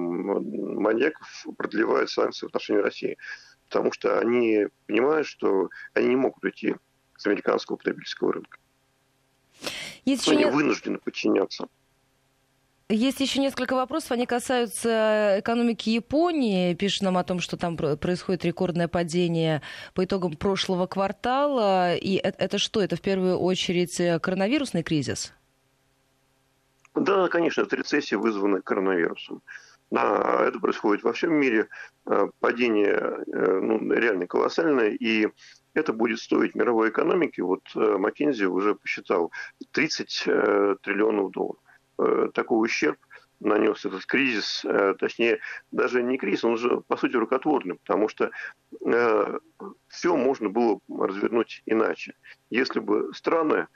маньяков 0.80 1.46
продлевают 1.58 2.08
санкции 2.08 2.46
в 2.46 2.50
отношении 2.50 2.80
России? 2.80 3.18
Потому 3.68 3.92
что 3.92 4.20
они 4.20 4.68
понимают, 4.86 5.26
что 5.26 5.68
они 5.94 6.08
не 6.08 6.16
могут 6.16 6.42
уйти 6.44 6.76
с 7.18 7.26
американского 7.26 7.76
потребительского 7.76 8.34
рынка. 8.34 8.58
Есть 10.04 10.28
они 10.28 10.44
вынуждены 10.44 10.98
подчиняться. 10.98 11.66
Есть 12.90 13.20
еще 13.20 13.40
несколько 13.40 13.74
вопросов. 13.74 14.12
Они 14.12 14.26
касаются 14.26 15.36
экономики 15.38 15.88
Японии. 15.88 16.74
Пишут 16.74 17.02
нам 17.02 17.16
о 17.16 17.24
том, 17.24 17.40
что 17.40 17.56
там 17.56 17.76
происходит 17.76 18.44
рекордное 18.44 18.88
падение 18.88 19.62
по 19.94 20.04
итогам 20.04 20.36
прошлого 20.36 20.86
квартала. 20.86 21.94
И 21.94 22.16
это 22.16 22.58
что? 22.58 22.82
Это 22.82 22.96
в 22.96 23.00
первую 23.00 23.38
очередь 23.38 23.96
коронавирусный 24.20 24.82
кризис? 24.82 25.32
Да, 26.94 27.28
конечно, 27.28 27.62
это 27.62 27.76
рецессия, 27.76 28.18
вызванная 28.18 28.60
коронавирусом. 28.60 29.42
Да, 29.90 30.44
это 30.46 30.58
происходит 30.58 31.04
во 31.04 31.12
всем 31.12 31.34
мире. 31.34 31.68
Э, 32.06 32.26
падение 32.40 32.94
э, 32.96 33.60
ну, 33.60 33.92
реально 33.92 34.26
колоссальное. 34.26 34.90
И 34.90 35.28
это 35.72 35.92
будет 35.92 36.20
стоить 36.20 36.54
мировой 36.54 36.90
экономике, 36.90 37.42
вот 37.42 37.62
э, 37.74 37.96
Маккензи 37.98 38.44
уже 38.44 38.74
посчитал, 38.74 39.32
30 39.72 40.08
триллионов 40.82 41.32
долларов. 41.32 41.63
Э, 41.98 42.28
такой 42.34 42.66
ущерб 42.66 42.98
нанес 43.40 43.84
этот 43.84 44.06
кризис, 44.06 44.64
э, 44.64 44.94
точнее, 44.98 45.38
даже 45.70 46.02
не 46.02 46.18
кризис, 46.18 46.44
он 46.44 46.54
уже, 46.54 46.80
по 46.82 46.96
сути, 46.96 47.16
рукотворный, 47.16 47.76
потому 47.76 48.08
что 48.08 48.30
э, 48.84 49.38
все 49.88 50.16
можно 50.16 50.48
было 50.48 50.80
развернуть 50.88 51.62
иначе. 51.66 52.14
Если 52.50 52.80
бы 52.80 53.12
страны 53.14 53.68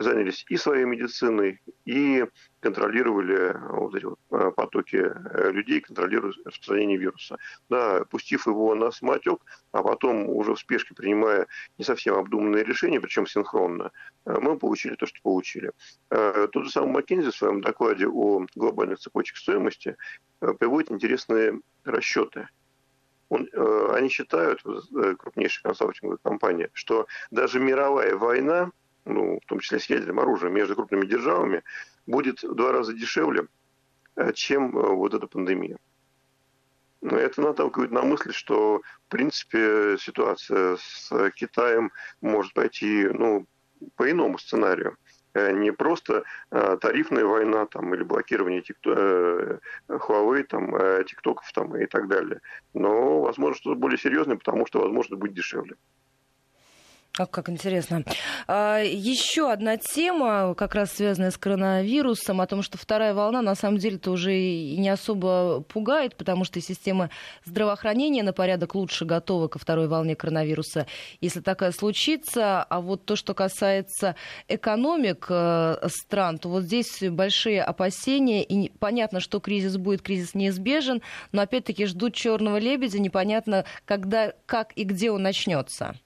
занялись 0.00 0.44
и 0.48 0.56
своей 0.56 0.84
медициной, 0.84 1.60
и 1.84 2.24
контролировали 2.60 3.56
вот 3.70 3.94
эти 3.94 4.04
вот 4.04 4.18
э, 4.30 4.50
потоки 4.50 4.96
э, 4.96 5.50
людей, 5.52 5.80
контролируя 5.80 6.32
распространение 6.44 6.96
вируса. 6.96 7.38
Да, 7.68 8.04
пустив 8.04 8.46
его 8.46 8.74
на 8.74 8.90
самотек, 8.90 9.40
а 9.72 9.82
потом 9.82 10.28
уже 10.28 10.54
в 10.54 10.58
спешке 10.58 10.94
принимая 10.94 11.46
не 11.78 11.84
совсем 11.84 12.16
обдуманные 12.16 12.64
решения, 12.64 13.00
причем 13.00 13.26
синхронно, 13.26 13.92
э, 14.24 14.36
мы 14.40 14.58
получили 14.58 14.96
то, 14.96 15.06
что 15.06 15.20
получили. 15.22 15.72
Тот 16.08 16.64
же 16.64 16.70
самый 16.70 16.92
Маккензи 16.92 17.30
в 17.30 17.36
своем 17.36 17.60
докладе 17.60 18.06
о 18.08 18.46
глобальных 18.54 18.98
цепочках 18.98 19.38
стоимости 19.38 19.96
приводит 20.40 20.90
интересные 20.90 21.60
расчеты. 21.84 22.48
Он, 23.28 23.48
они 23.92 24.08
считают, 24.08 24.62
крупнейшая 24.62 25.62
консалтинговая 25.64 26.18
компания, 26.22 26.70
что 26.72 27.06
даже 27.30 27.58
мировая 27.58 28.14
война 28.16 28.70
ну, 29.06 29.38
в 29.42 29.46
том 29.46 29.60
числе 29.60 29.78
с 29.78 29.86
ядерным 29.86 30.20
оружием, 30.20 30.54
между 30.54 30.74
крупными 30.74 31.06
державами, 31.06 31.62
будет 32.06 32.42
в 32.42 32.54
два 32.54 32.72
раза 32.72 32.92
дешевле, 32.92 33.46
э, 34.16 34.32
чем 34.32 34.76
э, 34.76 34.88
вот 34.94 35.14
эта 35.14 35.26
пандемия. 35.26 35.78
Это 37.02 37.40
наталкивает 37.40 37.92
на 37.92 38.02
мысль, 38.02 38.32
что, 38.32 38.82
в 39.06 39.08
принципе, 39.08 39.96
ситуация 39.98 40.76
с 40.76 41.30
Китаем 41.36 41.92
может 42.20 42.52
пойти 42.52 43.08
ну, 43.12 43.46
по 43.94 44.10
иному 44.10 44.38
сценарию. 44.38 44.96
Э, 45.34 45.52
не 45.52 45.72
просто 45.72 46.24
тарифная 46.50 47.24
война 47.24 47.66
там, 47.66 47.94
или 47.94 48.02
блокирование 48.02 48.62
тикто... 48.62 49.60
Huawei, 49.88 50.42
там, 50.44 51.04
тиктоков 51.04 51.52
там, 51.52 51.76
и 51.76 51.86
так 51.86 52.08
далее. 52.08 52.40
Но, 52.74 53.20
возможно, 53.20 53.56
что-то 53.56 53.78
более 53.78 53.98
серьезное, 53.98 54.36
потому 54.36 54.66
что, 54.66 54.80
возможно, 54.80 55.16
будет 55.16 55.34
дешевле. 55.34 55.76
Ах, 57.18 57.30
как 57.30 57.48
интересно. 57.48 58.04
А, 58.46 58.80
еще 58.80 59.50
одна 59.50 59.78
тема, 59.78 60.54
как 60.54 60.74
раз 60.74 60.92
связанная 60.92 61.30
с 61.30 61.38
коронавирусом, 61.38 62.42
о 62.42 62.46
том, 62.46 62.60
что 62.60 62.76
вторая 62.76 63.14
волна 63.14 63.40
на 63.40 63.54
самом 63.54 63.78
деле-то 63.78 64.10
уже 64.10 64.36
и 64.36 64.76
не 64.76 64.90
особо 64.90 65.62
пугает, 65.62 66.14
потому 66.16 66.44
что 66.44 66.60
система 66.60 67.08
здравоохранения 67.46 68.22
на 68.22 68.34
порядок 68.34 68.74
лучше 68.74 69.06
готова 69.06 69.48
ко 69.48 69.58
второй 69.58 69.88
волне 69.88 70.14
коронавируса, 70.14 70.86
если 71.22 71.40
такая 71.40 71.72
случится. 71.72 72.62
А 72.62 72.80
вот 72.82 73.06
то, 73.06 73.16
что 73.16 73.32
касается 73.32 74.14
экономик 74.48 75.26
э, 75.30 75.88
стран, 75.88 76.36
то 76.36 76.50
вот 76.50 76.64
здесь 76.64 77.02
большие 77.02 77.62
опасения, 77.62 78.44
и 78.44 78.68
понятно, 78.68 79.20
что 79.20 79.40
кризис 79.40 79.78
будет, 79.78 80.02
кризис 80.02 80.34
неизбежен, 80.34 81.00
но 81.32 81.40
опять-таки 81.40 81.86
ждут 81.86 82.12
черного 82.12 82.58
лебедя, 82.58 82.98
непонятно, 82.98 83.64
когда, 83.86 84.34
как 84.44 84.72
и 84.76 84.84
где 84.84 85.10
он 85.10 85.22
начнется. 85.22 85.96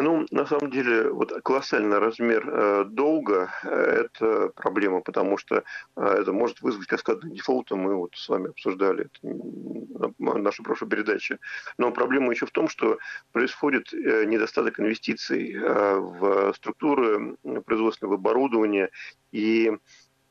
Ну, 0.00 0.26
на 0.30 0.46
самом 0.46 0.70
деле, 0.70 1.10
вот 1.10 1.32
колоссальный 1.42 1.98
размер 1.98 2.48
э, 2.48 2.84
долга 2.84 3.50
э,– 3.64 3.68
это 4.04 4.50
проблема, 4.54 5.00
потому 5.00 5.36
что 5.38 5.64
э, 5.96 6.00
это 6.20 6.32
может 6.32 6.60
вызвать 6.62 6.86
каскадный 6.86 7.34
дефолт, 7.34 7.72
мы 7.72 7.96
вот 7.96 8.14
с 8.14 8.28
вами 8.28 8.50
обсуждали 8.50 9.06
это 9.06 10.12
на 10.20 10.34
нашей 10.34 10.64
прошлой 10.64 10.88
передаче. 10.88 11.40
Но 11.78 11.90
проблема 11.90 12.30
еще 12.30 12.46
в 12.46 12.52
том, 12.52 12.68
что 12.68 12.98
происходит 13.32 13.92
недостаток 13.92 14.78
инвестиций 14.78 15.58
в 15.58 16.52
структуры 16.54 17.36
производственного 17.66 18.14
оборудования, 18.14 18.90
и 19.32 19.72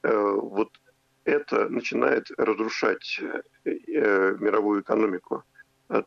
вот 0.03 0.69
это 1.25 1.67
начинает 1.67 2.31
разрушать 2.37 3.19
мировую 3.65 4.81
экономику. 4.81 5.43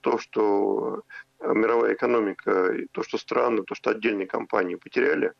То, 0.00 0.18
что 0.18 1.02
мировая 1.40 1.94
экономика, 1.94 2.74
то, 2.92 3.02
что 3.02 3.18
страны, 3.18 3.62
то, 3.62 3.74
что 3.74 3.90
отдельные 3.90 4.26
компании 4.26 4.76
потеряли, 4.76 5.32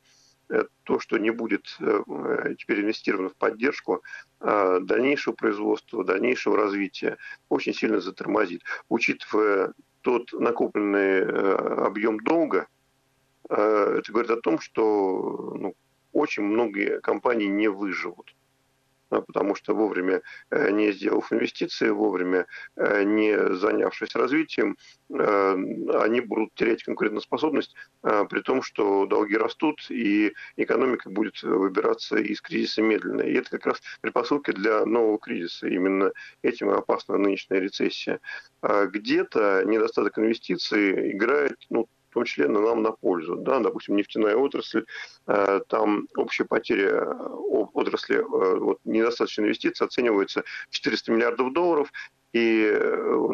то, 0.84 0.98
что 0.98 1.18
не 1.18 1.30
будет 1.30 1.76
э, 1.80 2.54
теперь 2.58 2.80
инвестировано 2.80 3.28
в 3.28 3.36
поддержку 3.36 4.02
а 4.40 4.80
дальнейшего 4.80 5.34
производства, 5.34 6.04
дальнейшего 6.04 6.56
развития, 6.56 7.18
очень 7.48 7.74
сильно 7.74 8.00
затормозит. 8.00 8.62
Учитывая 8.88 9.74
тот 10.00 10.32
накопленный 10.32 11.20
э, 11.20 11.54
объем 11.86 12.18
долга, 12.20 12.66
э, 13.48 13.96
это 13.98 14.10
говорит 14.12 14.30
о 14.30 14.40
том, 14.40 14.58
что 14.58 15.54
ну, 15.56 15.74
очень 16.12 16.42
многие 16.42 17.00
компании 17.00 17.46
не 17.46 17.68
выживут 17.68 18.34
потому 19.10 19.54
что 19.54 19.74
вовремя 19.74 20.22
э, 20.50 20.70
не 20.70 20.92
сделав 20.92 21.32
инвестиции, 21.32 21.90
вовремя 21.90 22.46
э, 22.76 23.02
не 23.02 23.54
занявшись 23.54 24.14
развитием, 24.14 24.76
э, 25.12 25.56
они 26.00 26.20
будут 26.20 26.54
терять 26.54 26.82
конкурентоспособность, 26.84 27.74
при 28.02 28.40
том, 28.40 28.62
что 28.62 29.06
долги 29.06 29.36
растут, 29.36 29.90
и 29.90 30.32
экономика 30.56 31.10
будет 31.10 31.42
выбираться 31.42 32.16
из 32.16 32.40
кризиса 32.40 32.82
медленно. 32.82 33.22
И 33.22 33.34
это 33.34 33.50
как 33.50 33.66
раз 33.66 33.82
предпосылки 34.00 34.52
для 34.52 34.84
нового 34.86 35.18
кризиса. 35.18 35.66
Именно 35.66 36.12
этим 36.42 36.70
и 36.70 36.74
опасна 36.74 37.18
нынешняя 37.18 37.60
рецессия. 37.60 38.20
А 38.62 38.86
где-то 38.86 39.64
недостаток 39.66 40.18
инвестиций 40.18 41.12
играет 41.12 41.56
ну, 41.68 41.88
в 42.10 42.14
том 42.14 42.24
числе 42.24 42.48
на 42.48 42.60
нам 42.60 42.82
на 42.82 42.92
пользу. 42.92 43.36
Да, 43.36 43.60
допустим, 43.60 43.96
нефтяная 43.96 44.36
отрасль, 44.36 44.84
э, 45.26 45.60
там 45.68 46.08
общая 46.16 46.44
потеря 46.44 46.88
э, 46.88 47.28
отрасли, 47.72 48.16
э, 48.16 48.58
вот, 48.58 48.80
недостаточно 48.84 49.42
инвестиций 49.42 49.86
оценивается 49.86 50.42
в 50.68 50.74
400 50.74 51.12
миллиардов 51.12 51.52
долларов, 51.52 51.92
и 52.32 52.72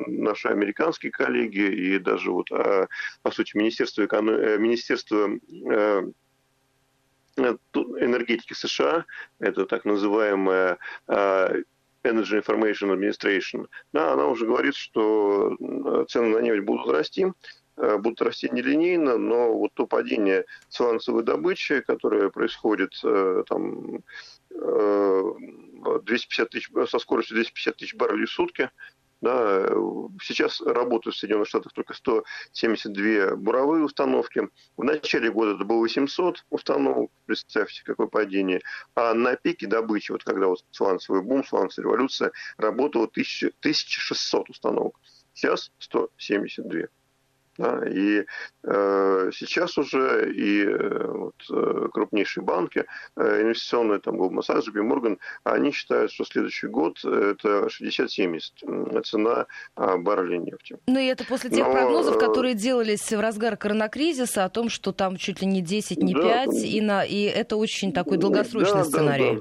наши 0.06 0.48
американские 0.48 1.12
коллеги, 1.12 1.60
и 1.60 1.98
даже 1.98 2.30
вот, 2.30 2.48
по 2.48 3.30
сути, 3.30 3.54
Министерство, 3.54 4.08
Министерство 4.56 5.38
энергетики 7.36 8.54
США, 8.54 9.04
это 9.38 9.66
так 9.66 9.84
называемая 9.84 10.78
Energy 11.06 12.42
Information 12.42 12.90
Administration, 12.94 13.66
да, 13.92 14.14
она 14.14 14.28
уже 14.28 14.46
говорит, 14.46 14.74
что 14.74 15.54
цены 16.08 16.28
на 16.28 16.38
нефть 16.38 16.64
будут 16.64 16.90
расти, 16.90 17.26
будут 17.76 18.22
расти 18.22 18.48
нелинейно, 18.50 19.18
но 19.18 19.52
вот 19.52 19.72
то 19.74 19.86
падение 19.86 20.46
сланцевой 20.68 21.22
добычи, 21.22 21.80
которое 21.80 22.30
происходит 22.30 22.92
э, 23.04 23.44
там 23.48 24.02
250 24.50 26.46
э, 26.46 26.50
тысяч, 26.50 26.70
со 26.88 26.98
скоростью 26.98 27.36
250 27.36 27.76
тысяч 27.76 27.94
баррелей 27.94 28.26
в 28.26 28.30
сутки, 28.30 28.70
да, 29.22 29.66
сейчас 30.22 30.60
работают 30.60 31.16
в 31.16 31.18
Соединенных 31.18 31.48
Штатах 31.48 31.72
только 31.72 31.94
172 31.94 33.36
буровые 33.36 33.84
установки. 33.84 34.48
В 34.76 34.84
начале 34.84 35.30
года 35.30 35.54
это 35.54 35.64
было 35.64 35.78
800 35.78 36.44
установок, 36.50 37.10
представьте, 37.24 37.82
какое 37.84 38.08
падение. 38.08 38.60
А 38.94 39.14
на 39.14 39.36
пике 39.36 39.66
добычи, 39.66 40.12
вот 40.12 40.22
когда 40.22 40.48
вот 40.48 40.64
сланцевый 40.70 41.22
бум, 41.22 41.44
сланцевая 41.44 41.92
революция, 41.92 42.32
работало 42.58 43.04
1000, 43.04 43.52
1600 43.60 44.50
установок. 44.50 45.00
Сейчас 45.32 45.72
172. 45.78 46.88
Да, 47.58 47.82
и 47.88 48.24
э, 48.64 49.30
сейчас 49.32 49.78
уже 49.78 50.30
и 50.32 50.64
э, 50.64 51.06
вот, 51.06 51.34
э, 51.50 51.88
крупнейшие 51.92 52.44
банки, 52.44 52.84
э, 53.16 53.42
инвестиционные, 53.42 53.98
там, 53.98 54.20
Goldman 54.20 54.42
Sachs, 54.46 54.64
JP 54.68 54.82
Morgan, 54.82 55.18
они 55.44 55.72
считают, 55.72 56.12
что 56.12 56.24
следующий 56.24 56.66
год 56.66 57.02
это 57.02 57.68
60-70 57.68 59.02
цена 59.04 59.46
э, 59.76 59.96
барреля 59.96 60.38
нефти. 60.38 60.78
Ну 60.86 60.98
и 60.98 61.06
это 61.06 61.24
после 61.24 61.50
тех 61.50 61.66
Но, 61.66 61.72
прогнозов, 61.72 62.16
э, 62.16 62.18
которые 62.18 62.54
делались 62.54 63.10
в 63.10 63.20
разгар 63.20 63.56
коронакризиса, 63.56 64.44
о 64.44 64.50
том, 64.50 64.68
что 64.68 64.92
там 64.92 65.16
чуть 65.16 65.40
ли 65.40 65.46
не 65.46 65.62
10, 65.62 65.98
не 66.02 66.12
да, 66.12 66.44
5, 66.44 66.54
и, 66.62 66.80
на, 66.82 67.04
и 67.04 67.22
это 67.22 67.56
очень 67.56 67.92
такой 67.92 68.18
долгосрочный 68.18 68.80
да, 68.80 68.84
сценарий. 68.84 69.34
Да, 69.36 69.40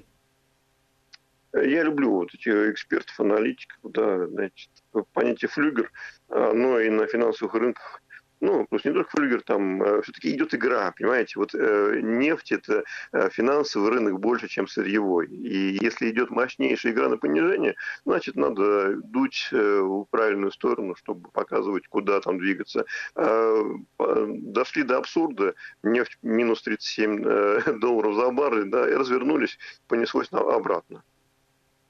да. 1.54 1.62
Я 1.64 1.84
люблю 1.84 2.12
вот 2.12 2.34
этих 2.34 2.54
экспертов, 2.54 3.18
аналитиков, 3.20 3.78
да, 3.84 4.28
значит, 4.28 4.70
понятие 5.14 5.48
флюгер, 5.48 5.90
но 6.28 6.80
и 6.82 6.90
на 6.90 7.08
финансовых 7.08 7.54
рынках 7.54 8.02
ну, 8.42 8.66
плюс 8.70 8.86
не 8.86 8.92
только 8.92 9.10
флюгер, 9.10 9.42
там 9.42 9.82
э, 9.82 10.02
все-таки 10.02 10.30
идет 10.32 10.54
игра, 10.54 10.92
понимаете, 10.92 11.34
вот 11.38 11.54
э, 11.54 12.00
нефть 12.02 12.52
это 12.52 12.84
э, 13.12 13.30
финансовый 13.30 13.90
рынок 13.92 14.20
больше, 14.20 14.48
чем 14.48 14.68
сырьевой. 14.68 15.28
И 15.28 15.78
если 15.82 16.10
идет 16.10 16.30
мощнейшая 16.30 16.92
игра 16.92 17.10
на 17.10 17.18
понижение, 17.18 17.76
значит, 18.06 18.36
надо 18.36 18.96
дуть 18.96 19.50
э, 19.52 19.80
в 19.82 20.06
правильную 20.06 20.52
сторону, 20.52 20.96
чтобы 20.96 21.30
показывать, 21.32 21.88
куда 21.88 22.20
там 22.20 22.38
двигаться. 22.38 22.86
Э, 23.16 23.64
дошли 23.98 24.84
до 24.84 24.98
абсурда, 24.98 25.56
нефть 25.84 26.18
минус 26.22 26.62
37 26.64 27.24
э, 27.26 27.74
долларов 27.80 28.16
за 28.16 28.32
баррель, 28.32 28.70
да, 28.70 28.90
и 28.90 28.94
развернулись, 28.94 29.58
понеслось 29.88 30.28
обратно. 30.32 31.04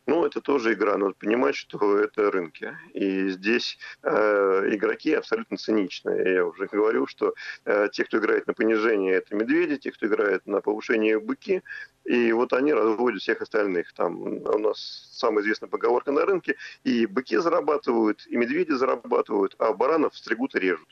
Ну, 0.08 0.24
это 0.24 0.39
тоже 0.39 0.74
игра. 0.74 0.97
Надо 0.97 1.14
понимать, 1.14 1.56
что 1.56 1.97
это 1.97 2.30
рынки. 2.30 2.78
И 2.93 3.30
здесь 3.30 3.78
э, 4.03 4.70
игроки 4.72 5.14
абсолютно 5.14 5.58
циничные. 5.58 6.34
Я 6.34 6.45
уже 6.45 6.68
говорю, 6.68 7.08
что 7.08 7.34
э, 7.66 7.89
те, 7.91 8.03
кто 8.03 8.20
играет 8.20 8.45
на 8.45 8.53
понижение, 8.53 9.16
это 9.16 9.36
медведи, 9.36 9.78
те, 9.78 9.91
кто 9.91 10.06
играет 10.06 10.45
на 10.45 10.62
повышение, 10.62 11.20
быки. 11.20 11.64
И 12.03 12.32
вот 12.34 12.53
они 12.53 12.72
разводят 12.72 13.22
всех 13.22 13.41
остальных. 13.41 13.93
Там 13.93 14.22
у 14.22 14.60
нас 14.60 15.10
самая 15.12 15.43
известная 15.43 15.70
поговорка 15.70 16.12
на 16.12 16.24
рынке. 16.24 16.56
И 16.84 17.08
быки 17.08 17.38
зарабатывают, 17.38 18.28
и 18.28 18.38
медведи 18.38 18.74
зарабатывают, 18.74 19.56
а 19.58 19.74
баранов 19.74 20.16
стригут 20.16 20.56
и 20.56 20.60
режут. 20.60 20.88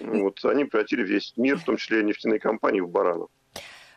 Вот 0.00 0.44
они 0.44 0.64
превратили 0.64 1.04
весь 1.04 1.32
мир, 1.36 1.56
в 1.58 1.64
том 1.64 1.76
числе 1.76 2.02
нефтяные 2.02 2.40
компании, 2.40 2.80
в 2.80 2.88
баранов. 2.88 3.30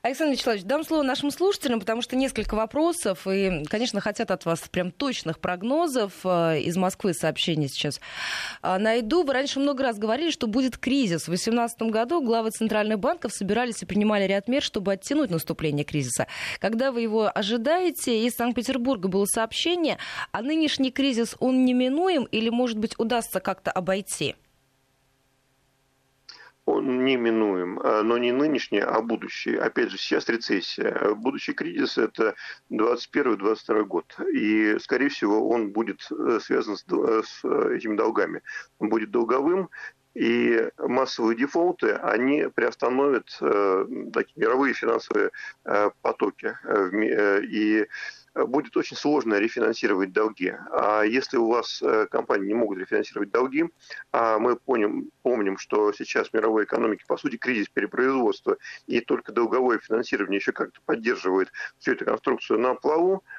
Александр 0.01 0.33
Вячеславович, 0.33 0.63
дам 0.63 0.85
слово 0.85 1.03
нашим 1.03 1.29
слушателям, 1.29 1.81
потому 1.81 2.01
что 2.01 2.15
несколько 2.15 2.55
вопросов, 2.55 3.27
и, 3.27 3.65
конечно, 3.69 3.99
хотят 3.99 4.31
от 4.31 4.45
вас 4.45 4.61
прям 4.71 4.91
точных 4.91 5.39
прогнозов. 5.39 6.13
Э, 6.23 6.57
из 6.59 6.77
Москвы 6.77 7.13
сообщения 7.13 7.67
сейчас 7.67 7.99
э, 8.63 8.77
найду. 8.77 9.23
Вы 9.23 9.33
раньше 9.33 9.59
много 9.59 9.83
раз 9.83 9.97
говорили, 9.97 10.31
что 10.31 10.47
будет 10.47 10.77
кризис. 10.77 11.23
В 11.23 11.27
2018 11.27 11.81
году 11.83 12.21
главы 12.21 12.51
центральных 12.51 12.99
банков 12.99 13.33
собирались 13.33 13.83
и 13.83 13.85
принимали 13.85 14.23
ряд 14.23 14.47
мер, 14.47 14.61
чтобы 14.61 14.93
оттянуть 14.93 15.31
наступление 15.31 15.83
кризиса. 15.83 16.27
Когда 16.59 16.93
вы 16.93 17.01
его 17.01 17.29
ожидаете, 17.33 18.25
из 18.25 18.35
Санкт-Петербурга 18.35 19.09
было 19.09 19.25
сообщение, 19.25 19.97
а 20.31 20.41
нынешний 20.41 20.91
кризис, 20.91 21.35
он 21.39 21.65
неминуем 21.65 22.23
или, 22.23 22.49
может 22.49 22.77
быть, 22.77 22.97
удастся 22.97 23.41
как-то 23.41 23.71
обойти? 23.71 24.35
Он 26.69 27.03
неминуем, 27.05 27.79
а, 27.83 28.03
но 28.03 28.17
не 28.17 28.31
нынешний, 28.31 28.79
а 28.79 29.01
будущий. 29.01 29.55
Опять 29.55 29.91
же, 29.91 29.97
сейчас 29.97 30.29
рецессия. 30.29 31.13
Будущий 31.15 31.53
кризис– 31.53 31.97
это 31.97 32.35
21-22 32.71 33.83
год. 33.85 34.15
И, 34.33 34.77
скорее 34.79 35.09
всего, 35.09 35.49
он 35.49 35.71
будет 35.71 36.07
э, 36.11 36.39
связан 36.41 36.77
с, 36.77 36.85
э, 36.91 37.21
с 37.25 37.43
этими 37.43 37.95
долгами. 37.95 38.41
Он 38.79 38.89
будет 38.89 39.11
долговым, 39.11 39.69
и 40.15 40.69
массовые 40.77 41.37
дефолты, 41.37 41.93
они 41.93 42.47
приостановят 42.53 43.29
э, 43.41 43.85
такие 44.11 44.33
мировые 44.35 44.73
финансовые 44.73 45.31
э, 45.65 45.91
потоки. 46.01 46.57
Э, 46.63 47.41
и 47.43 47.87
будет 48.35 48.75
очень 48.77 48.97
сложно 48.97 49.35
рефинансировать 49.35 50.11
долги. 50.11 50.53
А 50.71 51.03
если 51.03 51.37
у 51.37 51.47
вас 51.47 51.81
э, 51.81 52.07
компании 52.07 52.47
не 52.47 52.53
могут 52.53 52.79
рефинансировать 52.79 53.31
долги, 53.31 53.65
а 54.11 54.39
мы 54.39 54.55
помним, 54.55 55.11
помним, 55.21 55.57
что 55.57 55.91
сейчас 55.93 56.29
в 56.29 56.33
мировой 56.33 56.63
экономике, 56.63 57.05
по 57.07 57.17
сути, 57.17 57.37
кризис 57.37 57.69
перепроизводства, 57.69 58.57
и 58.87 59.01
только 59.01 59.31
долговое 59.31 59.79
финансирование 59.79 60.37
еще 60.37 60.51
как-то 60.51 60.79
поддерживает 60.85 61.51
всю 61.77 61.93
эту 61.93 62.05
конструкцию 62.05 62.59
на 62.59 62.75
плаву, 62.75 63.23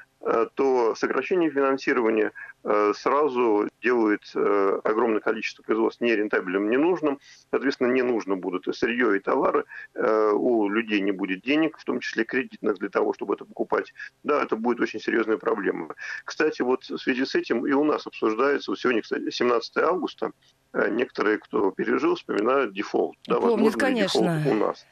то 0.55 0.93
сокращение 0.95 1.49
финансирования 1.49 2.31
э, 2.63 2.93
сразу 2.95 3.67
делает 3.81 4.21
э, 4.35 4.79
огромное 4.83 5.19
количество 5.19 5.63
производств 5.63 6.01
нерентабельным, 6.01 6.69
ненужным. 6.69 7.19
Соответственно, 7.49 7.91
не 7.91 8.03
нужно 8.03 8.35
будут 8.35 8.67
и 8.67 8.73
сырье, 8.73 9.17
и 9.17 9.19
товары. 9.19 9.65
У 9.95 10.69
людей 10.69 11.01
не 11.01 11.11
будет 11.11 11.41
денег, 11.41 11.77
в 11.77 11.83
том 11.83 11.99
числе 11.99 12.23
кредитных, 12.23 12.77
для 12.77 12.89
того, 12.89 13.13
чтобы 13.13 13.33
это 13.33 13.45
покупать. 13.45 13.93
Да, 14.23 14.43
это 14.43 14.55
будет 14.55 14.79
очень 14.79 14.99
серьезная 14.99 15.37
проблема. 15.37 15.95
Кстати, 16.23 16.61
вот 16.61 16.83
в 16.83 16.97
связи 16.97 17.25
с 17.25 17.35
этим 17.35 17.65
и 17.65 17.71
у 17.71 17.83
нас 17.83 18.05
обсуждается, 18.05 18.71
вот 18.71 18.79
сегодня, 18.79 19.01
кстати, 19.01 19.29
17 19.29 19.77
августа, 19.77 20.31
некоторые, 20.73 21.39
кто 21.39 21.71
пережил, 21.71 22.15
вспоминают 22.15 22.73
дефолт. 22.73 23.17
Да, 23.27 23.39
Помнит, 23.39 23.75
конечно. 23.75 24.37
Дефолт 24.39 24.55
у 24.55 24.55
нас. 24.55 24.85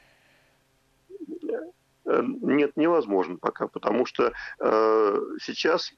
Э, 2.10 2.22
нет, 2.24 2.76
невозможно 2.76 3.36
пока, 3.36 3.68
потому 3.68 4.04
что 4.04 4.32
э, 4.58 5.16
сейчас 5.40 5.92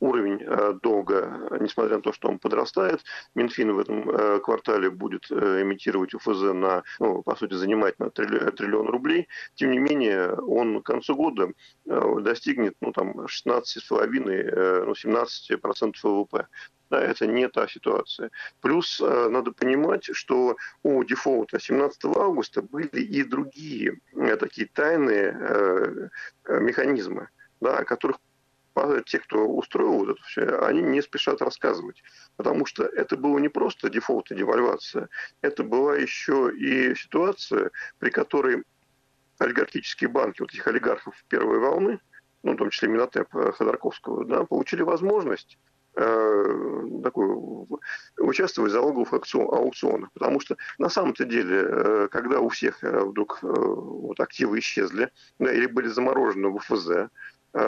уровень 0.00 0.42
э, 0.42 0.74
долга, 0.82 1.48
несмотря 1.60 1.96
на 1.96 2.02
то, 2.02 2.12
что 2.12 2.28
он 2.28 2.38
подрастает, 2.38 3.02
Минфин 3.34 3.72
в 3.72 3.78
этом 3.78 4.08
э, 4.08 4.38
квартале 4.40 4.90
будет 4.90 5.30
э, 5.30 5.62
эмитировать 5.62 6.14
ОФЗ 6.14 6.52
на, 6.54 6.82
ну, 7.00 7.22
по 7.22 7.36
сути, 7.36 7.54
занимать 7.54 7.98
на 7.98 8.10
триллион, 8.10 8.88
рублей. 8.88 9.28
Тем 9.54 9.72
не 9.72 9.78
менее, 9.78 10.34
он 10.34 10.82
к 10.82 10.86
концу 10.86 11.14
года 11.16 11.52
достигнет 11.84 12.74
ну, 12.80 12.92
там, 12.92 13.20
16,5-17% 13.20 14.84
ну, 14.84 14.92
17% 14.92 15.94
ВВП. 16.02 16.46
Да, 16.90 17.00
это 17.00 17.26
не 17.26 17.48
та 17.48 17.66
ситуация. 17.66 18.30
Плюс 18.60 19.00
э, 19.00 19.28
надо 19.28 19.52
понимать, 19.52 20.04
что 20.12 20.56
у 20.82 21.02
дефолта 21.04 21.58
17 21.58 22.04
августа 22.04 22.62
были 22.62 23.00
и 23.00 23.24
другие 23.24 24.00
э, 24.12 24.36
такие 24.36 24.68
тайные 24.72 25.36
э, 25.38 26.08
механизмы, 26.60 27.28
да, 27.60 27.78
о 27.78 27.84
которых 27.84 28.18
те, 29.06 29.18
кто 29.18 29.46
устроил 29.46 29.98
вот 29.98 30.08
это 30.10 30.22
все, 30.24 30.58
они 30.60 30.82
не 30.82 31.02
спешат 31.02 31.42
рассказывать. 31.42 32.02
Потому 32.36 32.66
что 32.66 32.84
это 32.84 33.16
было 33.16 33.38
не 33.38 33.48
просто 33.48 33.88
дефолт 33.88 34.30
и 34.30 34.34
девальвация, 34.34 35.08
это 35.40 35.62
была 35.62 35.96
еще 35.96 36.52
и 36.54 36.94
ситуация, 36.94 37.70
при 37.98 38.10
которой 38.10 38.64
олигархические 39.38 40.08
банки, 40.08 40.40
вот 40.40 40.52
этих 40.52 40.66
олигархов 40.66 41.14
первой 41.28 41.58
волны, 41.58 42.00
ну, 42.42 42.52
в 42.52 42.56
том 42.56 42.70
числе 42.70 42.88
Минотеп 42.88 43.32
Ходорковского, 43.32 44.24
да, 44.24 44.44
получили 44.44 44.82
возможность 44.82 45.58
Э, 45.96 46.88
такую, 47.04 47.68
участвовать 48.18 48.72
в 48.72 48.74
залоговых 48.74 49.12
аукционах. 49.12 50.10
Потому 50.12 50.40
что 50.40 50.56
на 50.78 50.88
самом-то 50.88 51.24
деле, 51.24 51.64
э, 51.68 52.08
когда 52.10 52.40
у 52.40 52.48
всех 52.48 52.82
э, 52.82 53.04
вдруг 53.04 53.38
вот, 53.42 54.18
активы 54.18 54.58
исчезли 54.58 55.12
да, 55.38 55.52
или 55.52 55.66
были 55.66 55.86
заморожены 55.86 56.48
в 56.48 56.58
ФЗ, 56.58 57.10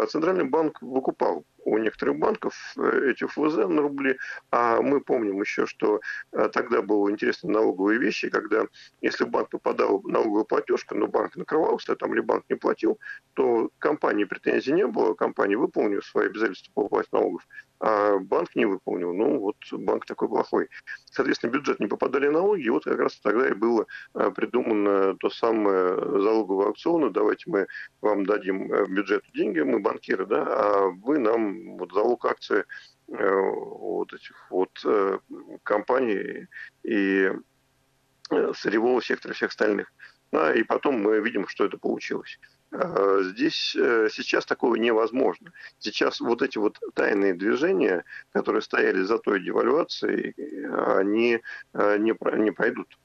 Центральный 0.09 0.45
банк 0.45 0.83
выкупал 0.83 1.45
у 1.67 1.79
некоторых 1.79 2.19
банков 2.19 2.55
э, 2.79 3.11
эти 3.11 3.25
ФВЗ 3.25 3.69
на 3.69 3.83
рубли. 3.83 4.17
А 4.51 4.81
мы 4.81 5.01
помним 5.01 5.41
еще, 5.41 5.67
что 5.67 6.01
э, 6.33 6.49
тогда 6.53 6.81
было 6.81 7.11
интересно 7.11 7.51
налоговые 7.51 7.99
вещи, 7.99 8.31
когда 8.31 8.67
если 9.01 9.25
банк 9.25 9.51
попадал 9.51 9.99
в 9.99 10.09
налоговую 10.09 10.45
платежку, 10.45 10.95
но 10.95 11.09
банк 11.09 11.37
накрывался, 11.37 11.97
там 11.97 12.15
или 12.15 12.21
банк 12.21 12.45
не 12.49 12.57
платил, 12.57 12.99
то 13.35 13.71
компании 13.79 14.25
претензий 14.25 14.73
не 14.73 14.87
было, 14.87 15.15
компания 15.15 15.57
выполнила 15.57 16.01
свои 16.01 16.27
обязательства 16.27 16.71
по 16.73 16.81
уплате 16.85 17.09
налогов, 17.13 17.47
а 17.81 18.19
банк 18.19 18.55
не 18.55 18.65
выполнил. 18.65 19.13
Ну, 19.13 19.39
вот 19.39 19.57
банк 19.73 20.07
такой 20.07 20.29
плохой. 20.29 20.69
Соответственно, 21.07 21.51
бюджет 21.53 21.81
не 21.81 21.87
попадали 21.87 22.29
налоги, 22.29 22.63
и 22.63 22.71
вот 22.71 22.85
как 22.85 22.99
раз 22.99 23.17
тогда 23.17 23.49
и 23.49 23.55
было 23.55 23.87
э, 24.15 24.31
придумано 24.35 25.17
то 25.17 25.31
самое 25.31 25.97
залоговое 25.97 26.67
аукционы. 26.69 27.11
Давайте 27.11 27.51
мы 27.51 27.67
вам 28.01 28.25
дадим 28.27 28.69
бюджет 28.95 29.25
деньги, 29.35 29.61
мы 29.61 29.81
банкиры, 29.81 30.27
да, 30.27 30.47
а 30.47 30.89
вы 30.89 31.19
нам 31.19 31.77
вот 31.77 31.93
залог 31.93 32.25
акции 32.25 32.65
э, 33.09 33.41
вот 33.41 34.13
этих 34.13 34.51
вот 34.51 34.71
э, 34.85 35.19
компаний 35.63 36.47
и 36.83 37.31
э, 38.31 38.53
сырьевого 38.55 39.03
сектора 39.03 39.35
всех 39.35 39.51
остальных. 39.51 39.93
Да, 40.33 40.53
и 40.53 40.65
потом 40.65 41.01
мы 41.03 41.21
видим, 41.21 41.47
что 41.47 41.65
это 41.65 41.79
получилось. 41.79 42.39
Здесь 42.73 43.71
сейчас 43.71 44.45
такого 44.45 44.75
невозможно. 44.75 45.53
Сейчас 45.79 46.21
вот 46.21 46.43
эти 46.43 46.59
вот 46.59 46.79
тайные 46.95 47.35
движения, 47.35 48.05
которые 48.33 48.63
стояли 48.63 49.03
за 49.03 49.19
той 49.19 49.43
девальвацией, 49.43 50.35
они 50.99 51.41
не, 51.75 52.39
не 52.39 52.51
пройдут. 52.53 52.99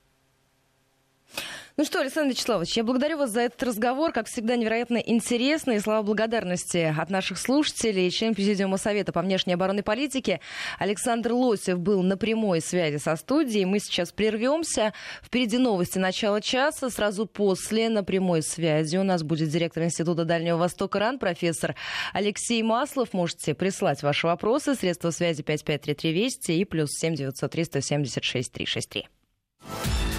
Ну 1.77 1.85
что, 1.85 2.01
Александр 2.01 2.31
Вячеславович, 2.31 2.75
я 2.75 2.83
благодарю 2.83 3.17
вас 3.17 3.31
за 3.31 3.41
этот 3.41 3.63
разговор. 3.63 4.11
Как 4.11 4.27
всегда, 4.27 4.57
невероятно 4.57 4.97
интересный. 4.97 5.79
Слова 5.79 6.03
благодарности 6.03 6.93
от 6.97 7.09
наших 7.09 7.37
слушателей. 7.37 8.11
Член 8.11 8.35
Президиума 8.35 8.75
Совета 8.75 9.13
по 9.13 9.21
внешней 9.21 9.53
оборонной 9.53 9.81
политике 9.81 10.41
Александр 10.79 11.31
Лосев 11.31 11.79
был 11.79 12.03
на 12.03 12.17
прямой 12.17 12.59
связи 12.59 12.97
со 12.97 13.15
студией. 13.15 13.63
Мы 13.63 13.79
сейчас 13.79 14.11
прервемся. 14.11 14.93
Впереди 15.23 15.57
новости 15.57 15.97
начала 15.97 16.41
часа. 16.41 16.89
Сразу 16.89 17.25
после 17.25 17.87
на 17.87 18.03
прямой 18.03 18.43
связи 18.43 18.97
у 18.97 19.03
нас 19.03 19.23
будет 19.23 19.49
директор 19.49 19.83
Института 19.83 20.25
Дальнего 20.25 20.57
Востока 20.57 20.99
РАН, 20.99 21.19
профессор 21.19 21.75
Алексей 22.11 22.61
Маслов. 22.63 23.13
Можете 23.13 23.53
прислать 23.53 24.03
ваши 24.03 24.27
вопросы. 24.27 24.75
Средства 24.75 25.11
связи 25.11 25.41
5533 25.41 26.11
Вести 26.11 26.51
и 26.51 26.65
плюс 26.65 26.89
7 26.91 27.15
903 27.15 27.63
176 27.63 28.51
363. 28.51 30.10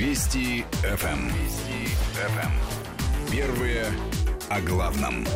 Вести 0.00 0.64
ФМ. 0.82 1.28
Вести 1.28 1.94
ФМ. 2.14 3.30
Первые 3.30 3.84
о 4.48 4.58
главном. 4.62 5.26